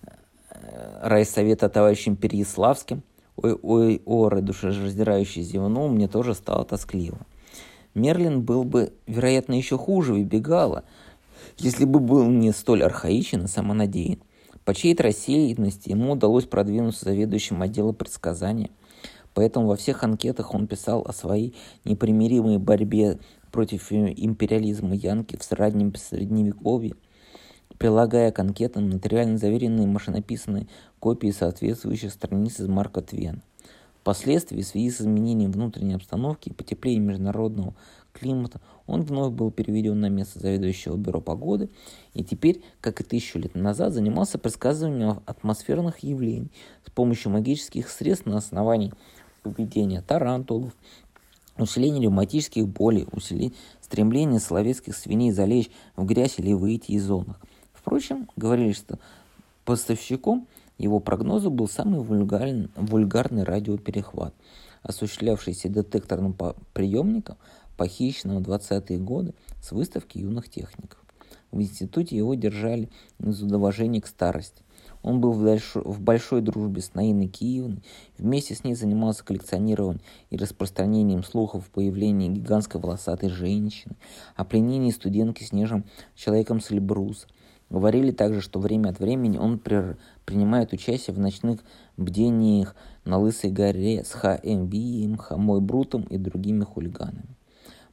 э, 0.03 1.01
райсовета 1.03 1.69
товарищем 1.69 2.15
Переяславским, 2.15 3.03
ой-ой, 3.37 4.03
оры, 4.05 4.43
душераздирающий 4.43 5.43
зевнул, 5.43 5.89
мне 5.89 6.07
тоже 6.07 6.35
стало 6.35 6.65
тоскливо. 6.65 7.19
Мерлин 7.95 8.43
был 8.43 8.65
бы, 8.65 8.93
вероятно, 9.07 9.55
еще 9.55 9.79
хуже 9.79 10.13
выбегала, 10.13 10.85
если 11.59 11.85
бы 11.85 12.01
был 12.01 12.29
не 12.29 12.53
столь 12.53 12.85
архаичен 12.85 13.45
и 13.45 13.49
самонадеян. 13.49 14.21
По 14.65 14.75
чьей-то 14.75 15.03
рассеянности 15.03 15.91
ему 15.91 16.13
удалось 16.13 16.47
продвинуться 16.47 17.05
заведующим 17.05 17.61
отдела 17.61 17.93
предсказания. 17.93 18.71
Поэтому 19.35 19.67
во 19.67 19.77
всех 19.77 20.03
анкетах 20.05 20.55
он 20.55 20.67
писал 20.67 21.03
о 21.03 21.13
своей 21.13 21.55
непримиримой 21.85 22.59
борьбе 22.59 23.19
против 23.51 23.93
империализма 23.93 24.95
Янки 24.95 25.37
в 25.37 25.43
среднем 25.43 25.95
средневековье, 25.95 26.95
прилагая 27.79 28.33
к 28.33 28.39
анкетам 28.39 28.89
нотариально 28.89 29.37
заверенные 29.37 29.87
машинописанные 29.87 30.67
копии 30.99 31.31
соответствующих 31.31 32.13
страниц 32.13 32.61
из 32.61 32.69
Марка 32.69 33.03
Твена. 33.03 33.43
Впоследствии, 34.01 34.63
в 34.63 34.67
связи 34.67 34.91
с 34.91 35.01
изменением 35.01 35.51
внутренней 35.51 35.95
обстановки 35.95 36.51
и 36.51 36.53
потеплением 36.53 37.05
международного 37.05 37.75
климата, 38.13 38.61
он 38.87 39.03
вновь 39.03 39.33
был 39.33 39.51
переведен 39.51 40.01
на 40.01 40.09
место 40.09 40.41
заведующего 40.41 40.97
бюро 40.97 41.21
погоды 41.21 41.71
и 42.13 42.23
теперь, 42.23 42.63
как 42.81 43.01
и 43.01 43.05
тысячу 43.05 43.39
лет 43.39 43.55
назад, 43.55 43.93
занимался 43.93 44.39
предсказыванием 44.39 45.23
атмосферных 45.27 46.01
явлений 46.01 46.51
с 46.87 46.91
помощью 46.91 47.33
магических 47.33 47.89
средств 47.89 48.27
на 48.27 48.37
основании 48.37 48.93
поведения 49.43 50.03
тарантулов, 50.03 50.73
усиления 51.57 52.03
ревматических 52.03 52.67
болей, 52.69 53.07
усиления 53.13 53.53
стремления 53.81 54.41
словецких 54.41 54.97
свиней 54.97 55.31
залечь 55.31 55.71
в 55.97 56.05
грязь 56.05 56.39
или 56.39 56.53
выйти 56.53 56.93
из 56.93 57.05
зонах. 57.05 57.41
Впрочем, 57.73 58.29
говорили, 58.37 58.73
что 58.73 58.99
поставщиком 59.65 60.47
его 60.79 61.01
прогноза 61.01 61.51
был 61.51 61.69
самый 61.69 62.01
вульгарный, 62.01 62.69
вульгарный 62.77 63.45
радиоперехват, 63.45 64.35
осуществлявшийся 64.83 65.69
детекторным 65.69 66.37
приемником, 66.73 67.37
похищенным 67.77 68.43
в 68.43 68.49
20-е 68.49 68.99
годы 68.99 69.35
с 69.61 69.73
выставки 69.73 70.19
юных 70.19 70.49
техников. 70.49 71.01
В 71.51 71.61
институте 71.61 72.17
его 72.17 72.35
держали 72.35 72.91
из 73.21 73.43
уважения 73.43 74.01
к 74.01 74.07
старости. 74.07 74.63
Он 75.03 75.21
был 75.21 75.33
в 75.33 76.01
большой, 76.01 76.41
дружбе 76.41 76.81
с 76.81 76.95
Наиной 76.95 77.29
Киевной, 77.29 77.83
вместе 78.19 78.55
с 78.55 78.65
ней 78.65 78.75
занимался 78.75 79.25
коллекционированием 79.25 80.01
и 80.31 80.37
распространением 80.37 81.23
слухов 81.23 81.69
о 81.69 81.75
появлении 81.75 82.29
гигантской 82.29 82.81
волосатой 82.81 83.29
женщины, 83.29 83.97
о 84.35 84.45
пленении 84.45 84.91
студентки 84.91 85.45
снежным 85.45 85.85
человеком 86.15 86.61
с 86.61 86.73
Эльбруса, 86.73 87.27
Говорили 87.71 88.11
также, 88.13 88.41
что 88.41 88.61
время 88.61 88.91
от 88.91 89.01
времени 89.01 89.39
он 89.39 89.59
при... 89.59 89.97
принимает 90.25 90.73
участие 90.73 91.15
в 91.15 91.19
ночных 91.19 91.61
бдениях 91.97 92.77
на 93.05 93.19
Лысой 93.19 93.51
горе 93.51 94.05
с 94.05 94.13
Х.М. 94.13 94.69
Вием, 94.69 95.17
Хамой 95.17 95.61
Брутом 95.61 96.03
и 96.03 96.17
другими 96.17 96.65
хулиганами. 96.65 97.34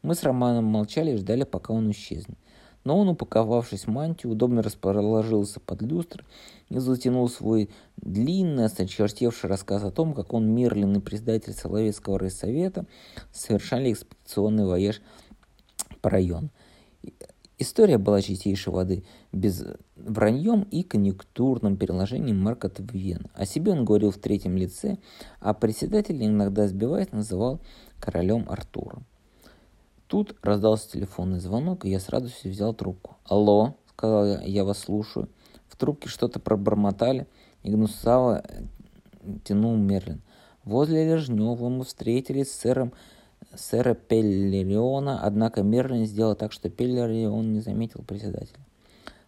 Мы 0.01 0.15
с 0.15 0.23
Романом 0.23 0.65
молчали 0.65 1.11
и 1.11 1.17
ждали, 1.17 1.43
пока 1.43 1.73
он 1.73 1.91
исчезнет. 1.91 2.37
Но 2.83 2.97
он, 2.97 3.09
упаковавшись 3.09 3.85
в 3.85 3.89
мантию, 3.89 4.33
удобно 4.33 4.63
расположился 4.63 5.59
под 5.59 5.83
люстр 5.83 6.25
и 6.69 6.79
затянул 6.79 7.29
свой 7.29 7.69
длинный, 7.97 8.65
осточертевший 8.65 9.49
рассказ 9.49 9.83
о 9.83 9.91
том, 9.91 10.13
как 10.15 10.33
он, 10.33 10.47
Мирлин 10.47 10.95
и 10.95 10.99
председатель 10.99 11.53
Соловецкого 11.53 12.17
райсовета, 12.17 12.85
совершали 13.31 13.93
экспедиционный 13.93 14.65
воеж 14.65 15.01
по 16.01 16.09
району. 16.09 16.49
История 17.59 17.99
была 17.99 18.23
чистейшей 18.23 18.73
воды, 18.73 19.03
без 19.31 19.63
враньем 19.95 20.63
и 20.71 20.81
конъюнктурным 20.81 21.77
переложением 21.77 22.39
Марка 22.39 22.69
Твен. 22.69 23.27
О 23.35 23.45
себе 23.45 23.73
он 23.73 23.85
говорил 23.85 24.09
в 24.09 24.17
третьем 24.17 24.57
лице, 24.57 24.97
а 25.39 25.53
председатель, 25.53 26.25
иногда 26.25 26.67
сбиваясь, 26.67 27.11
называл 27.11 27.59
королем 27.99 28.47
Артуром. 28.49 29.05
Тут 30.11 30.35
раздался 30.41 30.91
телефонный 30.91 31.39
звонок, 31.39 31.85
и 31.85 31.89
я 31.89 31.97
с 31.97 32.09
радостью 32.09 32.51
взял 32.51 32.73
трубку. 32.73 33.15
«Алло»,— 33.23 33.75
сказал 33.93 34.25
я,— 34.25 34.41
«я 34.43 34.65
вас 34.65 34.79
слушаю». 34.79 35.29
В 35.69 35.77
трубке 35.77 36.09
что-то 36.09 36.37
пробормотали, 36.41 37.27
и 37.63 37.71
гнусаво 37.71 38.43
тянул 39.45 39.77
Мерлин. 39.77 40.21
Возле 40.65 41.05
Лежнева 41.05 41.69
мы 41.69 41.85
встретились 41.85 42.51
с 42.51 42.59
сэром 42.59 42.91
сэра 43.55 43.93
Пеллериона, 43.93 45.21
однако 45.23 45.63
Мерлин 45.63 46.05
сделал 46.05 46.35
так, 46.35 46.51
что 46.51 46.69
Пеллерион 46.69 47.53
не 47.53 47.61
заметил 47.61 48.03
председателя. 48.05 48.59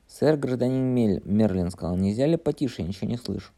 «Сэр, 0.10 0.36
гражданин 0.36 0.84
Мель, 0.84 1.22
Мерлин 1.24 1.72
сказал, 1.72 1.96
нельзя 1.96 2.28
ли 2.28 2.36
потише, 2.36 2.82
я 2.82 2.90
ничего 2.90 3.10
не 3.10 3.16
слышу». 3.16 3.54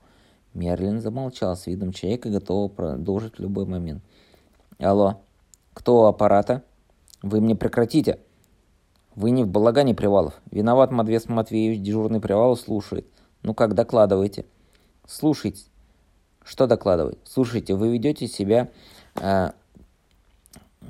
Мерлин 0.54 1.02
замолчал 1.02 1.58
с 1.58 1.66
видом 1.66 1.92
человека, 1.92 2.30
готового 2.30 2.68
продолжить 2.68 3.40
в 3.40 3.42
любой 3.42 3.66
момент. 3.66 4.04
«Алло, 4.78 5.22
кто 5.74 6.04
у 6.04 6.06
аппарата? 6.06 6.62
Вы 7.26 7.42
мне 7.42 7.56
прекратите!» 7.56 8.20
«Вы 9.16 9.32
не 9.32 9.44
в 9.44 9.48
балагане 9.48 9.96
Привалов. 9.96 10.36
Виноват 10.52 10.92
Матвес 10.92 11.28
Матвеевич, 11.28 11.82
дежурный 11.82 12.20
Привалов 12.20 12.60
слушает. 12.60 13.08
Ну 13.42 13.56
как, 13.56 13.74
докладывайте». 13.74 14.46
«Слушайте». 15.08 15.64
«Что 16.44 16.68
докладывать?» 16.68 17.18
«Слушайте, 17.24 17.74
вы 17.74 17.94
ведете 17.94 18.28
себя 18.28 18.70
э, 19.16 19.50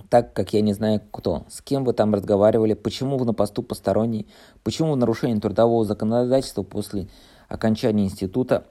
так 0.09 0.33
как 0.33 0.51
я 0.51 0.59
не 0.59 0.73
знаю 0.73 1.01
кто, 1.09 1.45
с 1.47 1.61
кем 1.61 1.85
вы 1.85 1.93
там 1.93 2.13
разговаривали, 2.13 2.73
почему 2.73 3.17
вы 3.17 3.25
на 3.25 3.33
посту 3.33 3.63
посторонний, 3.63 4.27
почему 4.61 4.91
в 4.91 4.97
нарушении 4.97 5.39
трудового 5.39 5.85
законодательства 5.85 6.63
после 6.63 7.07
окончания 7.47 8.03
института, 8.03 8.65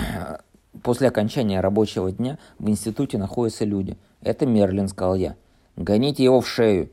после 0.83 1.09
окончания 1.09 1.61
рабочего 1.61 2.11
дня 2.11 2.39
в 2.59 2.71
институте 2.71 3.19
находятся 3.19 3.67
люди. 3.67 3.99
Это 4.23 4.47
Мерлин, 4.47 4.89
сказал 4.89 5.17
я. 5.17 5.37
Гоните 5.77 6.25
его 6.25 6.41
в 6.41 6.49
шею, 6.49 6.91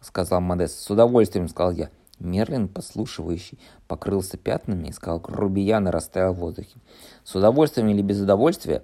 сказал 0.00 0.40
Модест. 0.40 0.78
С 0.80 0.90
удовольствием, 0.90 1.48
сказал 1.48 1.72
я. 1.72 1.90
Мерлин, 2.18 2.68
послушивающий, 2.68 3.58
покрылся 3.86 4.36
пятнами 4.36 4.88
и 4.88 4.92
сказал, 4.92 5.20
грубиян 5.20 5.86
и 5.86 5.90
растаял 5.90 6.34
в 6.34 6.38
воздухе. 6.38 6.76
С 7.24 7.34
удовольствием 7.34 7.88
или 7.88 8.02
без 8.02 8.20
удовольствия 8.20 8.82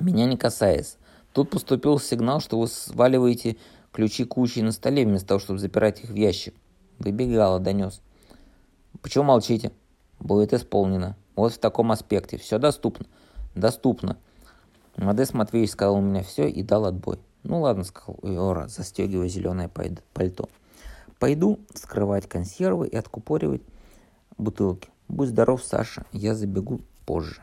меня 0.00 0.26
не 0.26 0.36
касается. 0.36 0.96
Тут 1.32 1.50
поступил 1.50 1.98
сигнал, 2.00 2.40
что 2.40 2.58
вы 2.58 2.66
сваливаете 2.66 3.56
ключи 3.92 4.24
кучей 4.24 4.62
на 4.62 4.72
столе, 4.72 5.04
вместо 5.04 5.28
того, 5.28 5.40
чтобы 5.40 5.60
запирать 5.60 6.00
их 6.00 6.10
в 6.10 6.14
ящик. 6.14 6.54
Выбегала, 6.98 7.60
донес. 7.60 8.00
Почему 9.00 9.24
молчите? 9.24 9.70
Будет 10.18 10.52
исполнено. 10.52 11.16
Вот 11.36 11.52
в 11.52 11.58
таком 11.58 11.92
аспекте. 11.92 12.36
Все 12.36 12.58
доступно. 12.58 13.06
Доступно. 13.54 14.16
Модест 14.96 15.34
Матвеевич 15.34 15.70
сказал 15.70 15.96
у 15.96 16.00
меня 16.00 16.24
все 16.24 16.48
и 16.48 16.64
дал 16.64 16.84
отбой. 16.84 17.20
Ну 17.48 17.62
ладно, 17.62 17.82
сказал 17.82 18.18
Иора, 18.22 18.68
застегивая 18.68 19.28
зеленое 19.28 19.70
пальто. 19.70 20.50
Пойду 21.18 21.58
скрывать 21.74 22.28
консервы 22.28 22.88
и 22.88 22.94
откупоривать 22.94 23.62
бутылки. 24.36 24.90
Будь 25.08 25.30
здоров, 25.30 25.64
Саша, 25.64 26.04
я 26.12 26.34
забегу 26.34 26.82
позже. 27.06 27.40